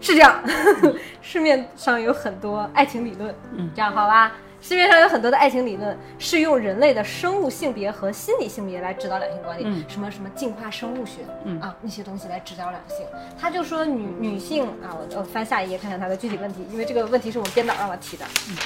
[0.00, 0.42] 是这样，
[1.22, 4.32] 市面上有很多爱情理论，嗯这样好吧？
[4.66, 13.06] 市面上有很多的爱情理论是用人类的生物性别和心理性别来指导两性关系，嗯什么什么进化生物学，嗯啊那些东西来指导两性。
[13.38, 18.24] 他就说女女性啊，我我翻下一页看看他的具体问题，因为这个问题是我们编导让我提的。
[18.50, 18.56] 嗯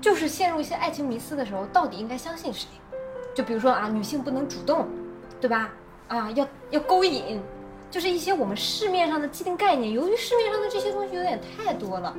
[0.00, 2.66] 就是陷入一些爱情迷思的时候，到底应该相信谁？
[3.34, 4.88] 就比如说啊，女性不能主动，
[5.42, 5.70] 对吧？
[6.08, 7.38] 啊，要要勾引，
[7.90, 9.92] 就是一些我们市面上的既定概念。
[9.92, 12.14] 由于市面上的这些东西有点太多了，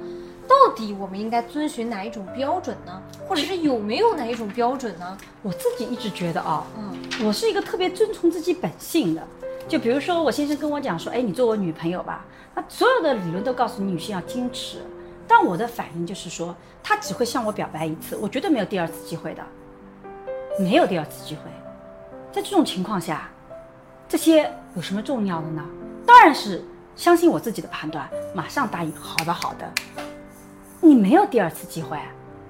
[0.48, 3.02] 到底我们应该遵循哪一种标准呢？
[3.28, 5.18] 或者是有没有哪一种标准呢？
[5.42, 6.94] 我自己一直觉得啊、嗯
[7.24, 9.22] 我是一个特别遵从自己本性的。
[9.68, 12.26] 就比如说，我先生跟我讲说，哎，你做我女朋友吧。
[12.54, 14.80] 那所有的理论都告诉你女性要矜持，
[15.28, 19.44] 但我的反应就是说，他只会向我表白一次，我绝对没有第二次机会的，
[20.60, 21.42] 没有第二次机会。
[22.32, 23.30] 在这种情况下，
[24.08, 25.66] 这些有什么重要的呢？
[26.06, 26.64] 当然是
[26.96, 28.92] 相信我自己的判断，马上答应。
[28.94, 30.05] 好的，好的。
[30.86, 31.98] 你没有第二次机会，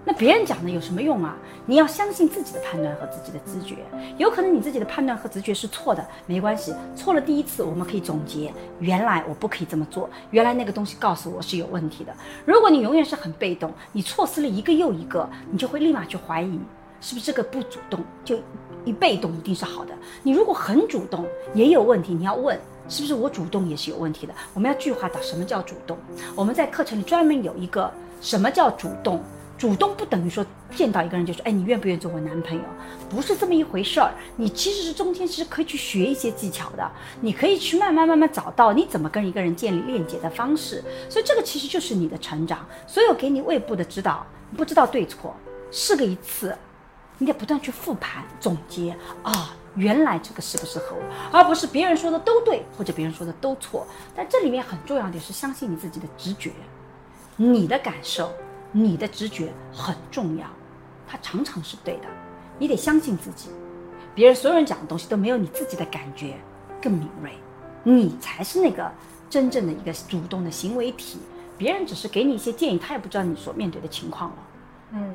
[0.03, 1.37] 那别人讲的有什么用啊？
[1.65, 3.77] 你要相信自己的判断和自己的直觉。
[4.17, 12.13] 有可能你自己的判断和直觉是错的，没关系，错了第一次我们可以总结，原来我不可以这么做，原来那个东西告诉我是有问题的。
[12.43, 16.59] 如果你永远是很被动，你错失了一个又一个，你就会立马去怀疑。
[16.99, 18.37] 是不是这个不主动就
[18.83, 19.93] 一被动一定是好的？
[20.23, 24.33] 你如果很主动也有问题，你要问是不是我主动也是有问题的？
[24.53, 25.97] 我们要具化到什么叫主动？
[26.35, 29.23] 我们在课程里专门有一个什么叫主动？
[29.57, 32.63] 主动不等于说见到一个人就说，哎，你愿不愿意做我男朋友？
[33.09, 34.11] 不是这么一回事儿。
[34.35, 40.83] 你其实是中间其实可以去学一些技巧的，你可以去慢慢慢慢找到你怎么跟一个人建立链接的方式。
[41.09, 42.67] 所以这个其实就是你的成长。
[42.85, 44.27] 所有给你胃部的指导，
[44.57, 45.33] 不知道对错，
[45.71, 46.53] 试个一次，
[47.17, 49.55] 你得不断去复盘总结啊。
[49.75, 53.85] 原来这个适不适合我，而不是别人说的都对，或者别人说的都错。
[54.15, 56.51] 但这里面很重要的是相信你自己的直觉，
[57.35, 58.31] 你的感受。
[58.77, 60.45] 你的直觉很重要，
[61.07, 62.07] 它常常是对的，
[62.59, 63.49] 你得相信自己。
[64.13, 66.35] 别人所有人讲的东西都没有你自己的感觉
[66.81, 67.31] 更敏锐，
[67.83, 68.91] 你才是那个
[69.29, 71.19] 真正的一个主动的行为体。
[71.57, 74.37] 别人只是给你一些建议，他也不知道你所面对的情况了，
[74.91, 75.13] 嗯，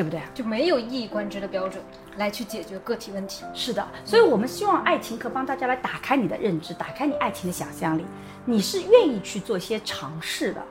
[0.00, 0.18] 对不对？
[0.32, 1.84] 就没有一以贯之的标准
[2.16, 3.44] 来去解决个体问题。
[3.52, 8.06] 是的，所以我们希望爱情课帮大家来打开你的认知，打开你爱情的想象力。
[8.46, 10.62] 你是愿意去做一些尝试的，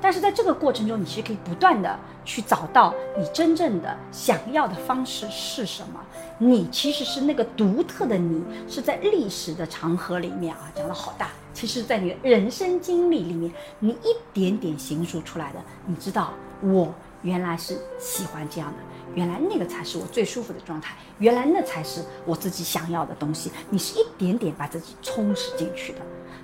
[0.00, 6.00] 但是在这个过程中，你其实可以不断的去找到你真正的想要的方式是什么。
[6.38, 11.28] 你其实是那个独特的你，是在历史的长河里面啊，讲的好大。
[11.52, 15.58] 其实，在你的人生经历里面，你一点点形塑出来的。
[15.84, 16.32] 你知道，
[16.62, 18.78] 我原来是喜欢这样的，
[19.14, 23.50] 原来那个才是我最舒服的状态，原来那才是我自己想要的东西。
[23.70, 25.98] 你是一点点把自己充实进去的。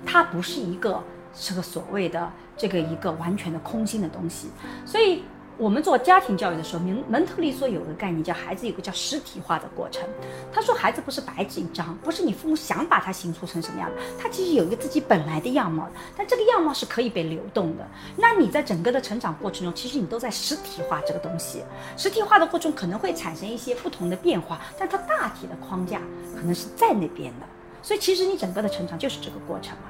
[0.05, 1.03] 它不是一个
[1.33, 4.49] 这个所谓的这个一个完全的空心的东西，
[4.85, 5.23] 所以
[5.57, 10.03] 我们做家庭教育的时候，蒙蒙特利说有个概念叫孩子有个叫实体化的过程。
[10.51, 15.87] 他说孩子不是白纸一张，不是你父母想把他形塑成什么样的，他其实有一个自己本来的样貌，
[16.17, 17.87] 但这个样貌是可以被流动的。
[18.17, 21.63] 那你在整个的成长过程中，其实你都在实体化这个东西。
[21.95, 26.01] 实体化的过程可能会产生一些不同的变化，但它大体的框架
[26.35, 27.45] 可能是在那边的。
[27.81, 29.83] 所以其实你整个的成长就是这个过程嘛。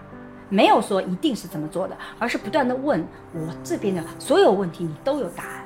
[0.55, 5.65] 没有说一定是怎么做的，而是不断的问我这边的所有问题，你都有答案，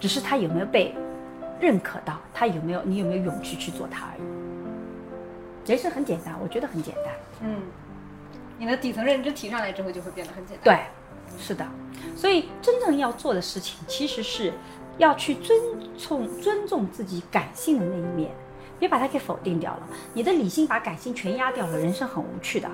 [0.00, 0.94] 只是他有没有被
[1.60, 5.70] 认可到，他有没有你有没有勇气去做它而已。
[5.70, 7.14] 人生很简单，我觉得很简单。
[7.42, 7.60] 嗯，
[8.58, 10.64] 你的底层认知提上来之后，就会变得很简单。
[10.64, 11.66] 对，是的。
[12.16, 14.54] 所以真正要做的事情，其实是
[14.96, 15.60] 要去尊
[15.98, 18.30] 重尊重自己感性的那一面，
[18.78, 19.86] 别把它给否定掉了。
[20.14, 22.66] 你的理性把感性全压掉了，人生很无趣的。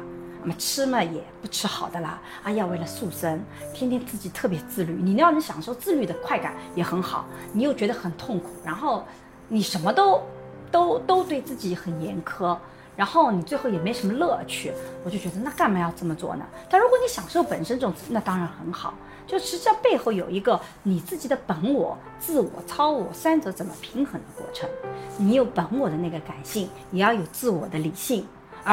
[0.47, 3.44] 那么吃嘛也不吃好的啦，啊要为了塑身，
[3.74, 4.92] 天天自己特别自律。
[4.92, 9.05] 你要能享受自律的快感也很好，你又觉得很痛苦，然后
[9.49, 10.22] 你什么都
[10.70, 12.57] 都都对自己很严苛。
[12.94, 14.72] 然后你最后也没什么乐趣，
[15.05, 16.47] 我就觉得那干嘛要这么做呢？
[16.70, 18.94] 但如果你享受本身这种，那当然很好。
[19.26, 24.70] 就实际上背后有一个你自己的本我、自我、超我三者怎么平衡的过程。
[25.18, 28.24] 你有本我的那个感性，也要有自我的理性，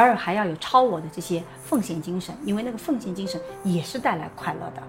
[0.02, 4.82] 而还要有超我的这些奉献精神，因为那个奉献精神也是带来快乐的，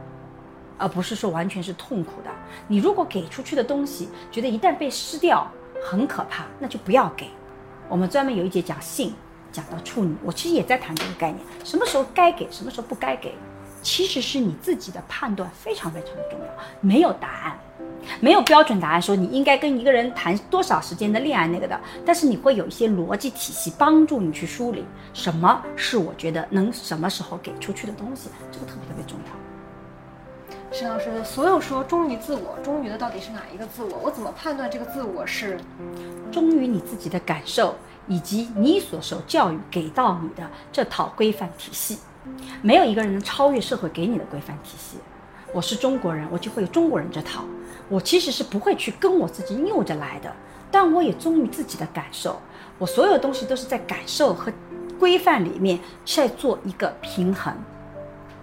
[0.79, 2.31] 而不是说完全是痛苦的。
[2.67, 5.47] 你如果给出去的东西，觉得一旦被失掉
[5.85, 7.29] 很可怕，那就不要给。
[7.89, 9.15] 我们专门有一节讲性。
[9.53, 13.33] 讲到处女，我其实也在谈这个概念，什么时候该给，什么时候不该给，
[13.83, 16.47] 其实是你自己的判断非常非常的重要。
[16.81, 17.59] 没有答案，
[18.21, 30.77] 没有标准答案说你应该跟一个人谈多少时间的恋爱那个的，但是你会有一些逻辑体系帮助你去梳理什么是我觉得能什么时候给出去的东西，这个特别特别重要。
[30.77, 33.99] 沈老师，所有说忠于自我，忠于的到底是哪一个自我？
[34.03, 35.59] 我怎么判断这个自我是
[36.33, 37.77] 忠于你自己的感受？
[38.07, 42.01] 以及你所受教育给到你的这套规范体系，
[42.61, 44.99] 没有一个人能超越社会给你的规范体系。
[45.55, 47.45] 我是中国人，我就会有中国人这套。
[47.95, 50.35] 我其实是不会去跟我自己拗着来的，
[50.69, 52.41] 但我也忠于自己的感受。
[52.77, 54.53] 我所有东西都是在感受和
[54.99, 57.55] 规范里面在做一个平衡，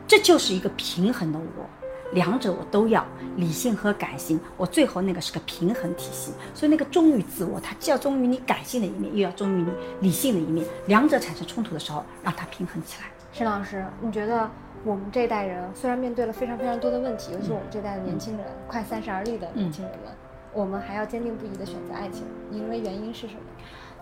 [0.08, 1.70] 这就是一个平衡的我。
[2.14, 9.68] 两者我都要，理性和感性，我最后那个是个平衡体系，所以那个忠于自我，它既要忠于你感性的一面，又要忠于你
[9.99, 13.10] 理性的一面，两者产生冲突的时候，让它平衡起来。
[13.32, 14.50] 沈老师，你觉得
[14.84, 20.12] 我们这一代人虽然面对了非常非常多的问题，尤其是我们这代的年轻人，快三十而立的年轻人们，
[20.54, 23.42] 我们还要坚定不移的选择爱情，你认为原因是什么？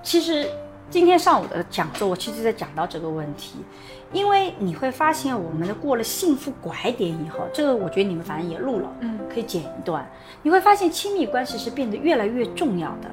[0.04, 0.50] 其实。
[0.92, 3.60] 今天上午的讲座，我其实在讲到这个问题，
[4.12, 10.04] 因为你会发现，我们的过了幸福拐点以后，这个我觉得你们反正也录了，嗯，可以剪一段，
[10.42, 13.12] 你会发现亲密关系是变得越来越重要的。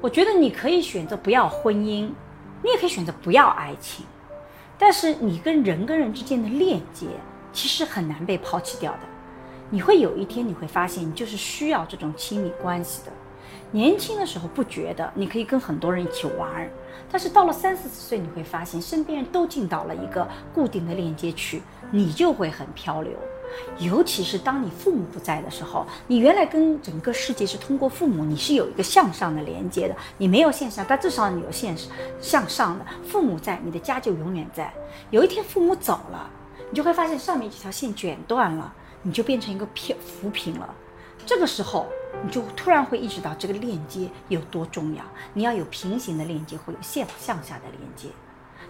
[0.00, 2.10] 我觉得你可以选择不要婚姻，
[2.60, 4.04] 你也可以选择不要爱情，
[4.84, 7.06] 但是你跟人跟人之间的链接
[7.52, 8.98] 其实很难被抛弃掉的。
[9.70, 13.12] 你会有一天你会发现，你就是需要这种亲密关系的。
[13.70, 16.68] 年轻的时候不觉得，你可以跟很多人一起玩。
[17.08, 21.62] 但是到了三四十岁，你会发现身边人都进到了一个固定的链接区，
[21.92, 23.12] 你就会很漂流。
[23.78, 29.96] 尤其是当你父母不在的时候，你原来跟整个世界是通过父母，你是有一个向上的连接的。
[30.18, 31.76] 你没有线下，但至少你有线
[32.20, 32.84] 向上的。
[33.04, 34.72] 父母在，你的家就永远在。
[35.10, 36.30] 有一天父母走了，
[36.70, 38.72] 你就会发现上面几条线卷断了，
[39.02, 40.74] 你就变成一个漂浮萍了。
[41.26, 41.86] 这个时候。
[42.24, 45.02] 你就突然会意识到这个链接有多重要。
[45.32, 48.08] 你要有平行的链接，会有线向下的连接。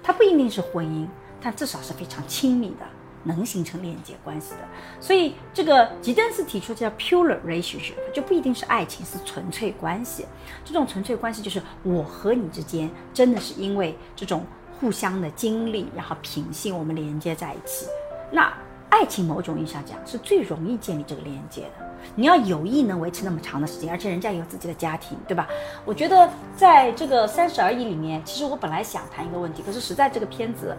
[0.00, 1.08] 它不一定是婚姻，
[1.42, 2.86] 但至少是非常亲密的，
[3.24, 4.58] 能形成链接关系的。
[5.00, 10.26] 所以这个吉登斯提出叫 pure relationship，就不一定是爱情，是纯粹关系。
[10.64, 14.44] 这种纯粹关系就是我和你之间真的是因为这种
[14.78, 17.86] 互相的经历，然后品性，我们连接在一起。
[18.30, 18.52] 那
[18.90, 21.92] 爱情某种意义上讲是最容易建立这个连接的。
[22.16, 25.46] 你要有意能维持那么长的时间，而且人家有自己的家庭，对吧？
[25.84, 30.76] 我觉得在这个三十而已里面，其实我本来想谈一个问题，可是实在这个片子，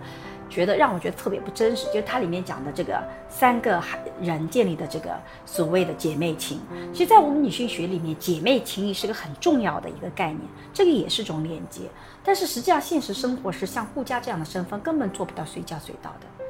[0.50, 3.82] 觉得让我觉得特别不真实，就是它里面讲的这个三个
[4.22, 6.60] 人建立的这个所谓的姐妹情。
[6.94, 10.42] 其实，在我们女性学里面，姐妹情谊是个很重要的一个概念，
[10.74, 11.82] 这个也是种连接。
[12.24, 16.46] 但是实际上，现实生活是像顾家这样的身份根本做不到随叫随到的，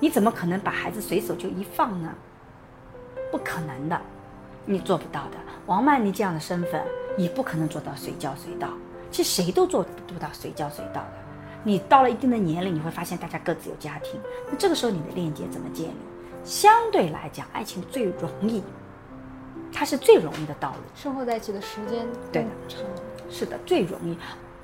[0.00, 2.12] 你怎么可能把孩子随手就一放呢？
[3.30, 4.00] 不可能的，
[4.64, 5.36] 你做不到的。
[5.66, 6.82] 王曼妮这样的身份
[7.16, 8.68] 也不可能做到随叫随到。
[9.10, 11.27] 其实谁都做不到随叫随到的。
[11.64, 15.94] 你到了一定的年龄，你会发现大家各自有家庭，那这个时候你的链接怎么建立？
[16.44, 18.62] 相对来讲，爱情最容易，
[19.72, 20.76] 它是最容易的道路。
[20.94, 22.80] 生活在一起的时间对长，
[23.28, 24.16] 是的，最容易。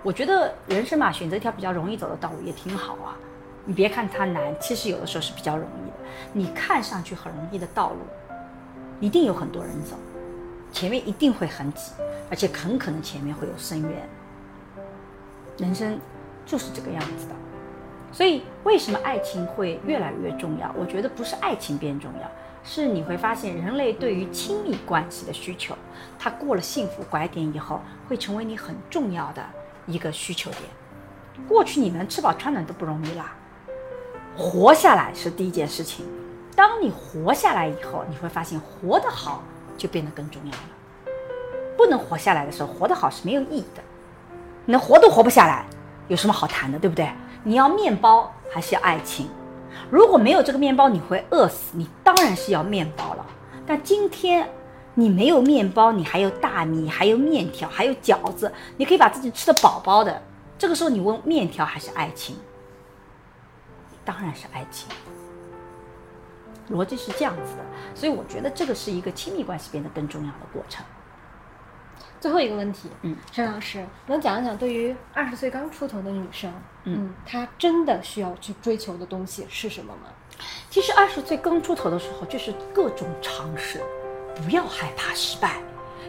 [0.02, 3.16] 我觉得人生嘛，选择一条比较容易走的道路也挺好啊。
[3.64, 5.96] 你别看它难，其实有的时候是比较容易的。
[6.32, 7.96] 你看上去很容易的道路。
[9.00, 9.96] 一定有很多人走，
[10.72, 11.90] 前面一定会很挤，
[12.30, 14.08] 而且很可能前面会有深渊。
[15.58, 15.98] 人生
[16.46, 17.34] 就是这个样子的，
[18.12, 20.72] 所以为什么爱情会越来越重要？
[20.78, 22.30] 我觉得不是爱情变重要，
[22.62, 25.74] 是你会发现人类对于亲密关系的需求，
[26.18, 29.44] 它过了幸福拐点以后，会成为你很重要的
[29.86, 30.62] 一个需求点。
[31.48, 33.34] 过去你能吃饱穿暖都不容易啦，
[34.36, 36.06] 活下来是第一件事情。
[36.54, 39.42] 当你活下来以后，你会发现活得好
[39.76, 41.12] 就变得更重要了。
[41.76, 43.82] 不能活下来的时候，活得好是没有意义的。
[44.64, 45.66] 你连活都活不下来，
[46.08, 47.10] 有什么好谈的，对不对？
[47.42, 49.28] 你要面包还是要爱情？
[49.90, 51.76] 如果没有这个面包，你会饿死。
[51.76, 53.26] 你当然是要面包了。
[53.66, 54.48] 但今天
[54.94, 60.22] 你没有面包，你还有大米，还有面条，还有饺子，你可以把自己吃得饱饱的。
[60.56, 62.36] 这个时候你问面条还是爱情？
[64.04, 64.88] 当然是爱情。
[66.70, 70.84] 逻辑是这样子的，所以我觉得这个是一个亲密关系变得更重要的过程。
[72.24, 76.50] 最后一个问题，嗯，沈老师能讲一讲对于二十岁刚出头的女生，
[76.84, 80.08] 嗯，她真的需要去追求的东西是什么吗？
[80.70, 83.78] 其实二十岁刚出头的时候，就是各种尝试，
[84.42, 85.56] 不要害怕失败，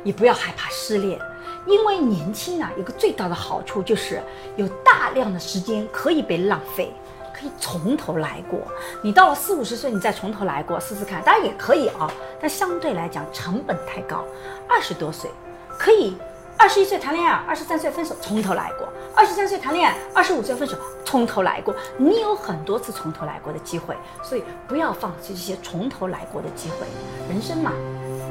[0.06, 1.20] 也不要害怕失恋，
[1.68, 4.22] 因为年轻啊，有个最大的好处就是
[4.56, 6.94] 有大量的时间可以被浪费，
[7.38, 8.62] 可以从头来过。
[9.04, 12.10] 你到了四五十岁，你再从头来过试试看，当然也可以啊，
[12.40, 14.24] 但相对来讲成本太高。
[14.70, 15.30] 二十多岁。
[15.78, 16.18] 可以，
[16.58, 21.76] 二十一岁谈恋爱，二十三岁分手，从头来过；二十三岁谈恋爱，二十五岁分手，从头来过。
[21.98, 26.88] 你有很多次从头来过的机会，所以不要放弃这些从头来过的机会。
[27.30, 27.72] 人生嘛，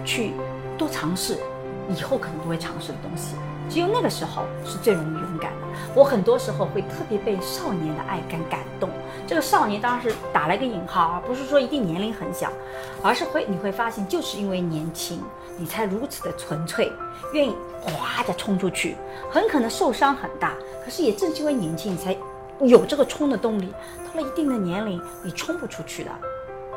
[0.04, 0.32] 去
[0.78, 1.38] 多尝试，
[1.94, 3.36] 以后可能都会尝试的东西，
[3.68, 5.66] 只有那个时候是最容易勇敢的。
[5.94, 8.90] 我很多时候会特别被少年的爱感感动。
[9.26, 12.50] 这个少年当然是打了一个引号啊，不是说一定年龄很小，
[13.02, 15.20] 而是会你会发现，就是因为年轻。
[15.56, 16.92] 你才如此的纯粹，
[17.32, 18.96] 愿意哗的冲出去，
[19.30, 20.52] 很可能受伤很大。
[20.84, 22.16] 可是也正是因为年轻，你才
[22.58, 23.72] 有这个冲的动力。
[24.04, 26.10] 到了一定的年龄，你冲不出去的，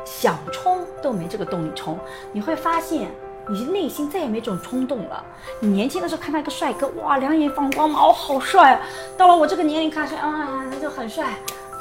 [0.04, 1.98] 想冲都没这个动力冲。
[2.32, 3.10] 你会发现，
[3.48, 5.24] 你内心再也没这种冲动了。
[5.60, 8.80] 你年轻的时候看到一个帅哥，哇，两眼放光芒，好帅啊！
[9.16, 11.34] 到了我这个年龄看上，啊，那就很帅。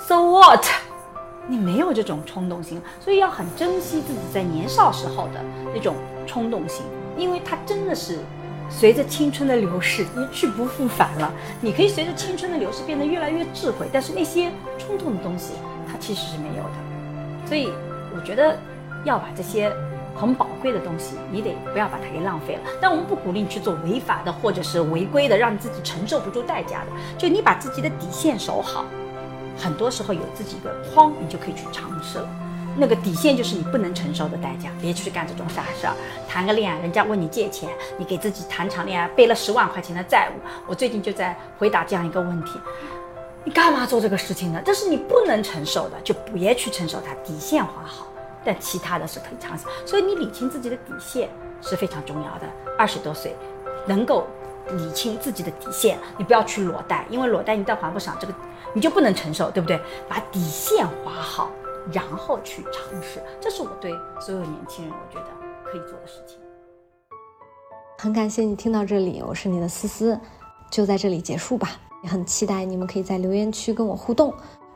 [0.07, 0.65] So what？
[1.49, 5.41] 你没有这种冲动性，所以要很珍惜自己在年少时候的
[5.74, 5.95] 那种
[6.26, 6.86] 冲动性，
[7.18, 8.20] 因为它真的是
[8.70, 11.32] 随着青春的流逝一去不复返了。
[11.61, 15.53] 你可以随着青春的流逝变得越来越智慧，但是那些冲动的东西
[15.89, 17.47] 它其实是没有的。
[17.47, 17.72] 所以
[18.13, 18.57] 我觉得
[19.05, 19.72] 要把这些
[20.20, 22.61] 很宝贵的东西，你得不要把它给浪费了。
[22.82, 26.88] 但我们不鼓励你去做违法的或者是违规的，让你自己承受不住代价的。
[27.18, 28.84] 就你把自己的底线守好。
[29.57, 32.30] 很多时候有自己一个框，你就可以去尝试了。
[32.80, 35.93] 那个底线就是你不能承受的代价，别去干这种傻事儿。
[36.28, 40.39] 谈个恋爱，人家问你借钱，你给自己谈场恋爱背了十万块钱的债务。
[40.68, 42.59] 我最近就在回答这样一个问题：
[43.43, 44.61] 你干嘛做这个事情呢？
[44.63, 47.15] 这是你不能承受的，就别去承受它。
[47.24, 48.07] 底线划好，
[48.48, 49.66] 但其他的是可以尝试。
[49.86, 51.30] 所以你理清自己的底线
[51.62, 52.48] 是非常重要的。
[52.78, 53.36] 二十多岁，
[53.86, 54.26] 能够
[54.72, 58.34] 理清自己的底线，你不要去裸贷，因为裸贷你再还不上这个。
[58.74, 59.80] 你就不能承受，对不对？
[60.08, 61.52] 把底线划好，
[61.91, 65.28] 然后去尝试，这是我对所有年轻人我觉得
[65.66, 66.38] 可以做的事情。
[67.98, 70.20] 很感谢你听到这里，我是你的思思，
[70.70, 71.70] 就在这里结束吧。
[72.04, 74.32] 也很期待你们可以在留言区跟我互动。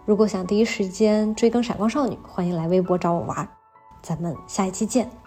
[0.05, 3.47] 如果想第一时间追更《闪光少女》，欢迎来微博找我玩。
[4.01, 5.20] 咱们下一期见。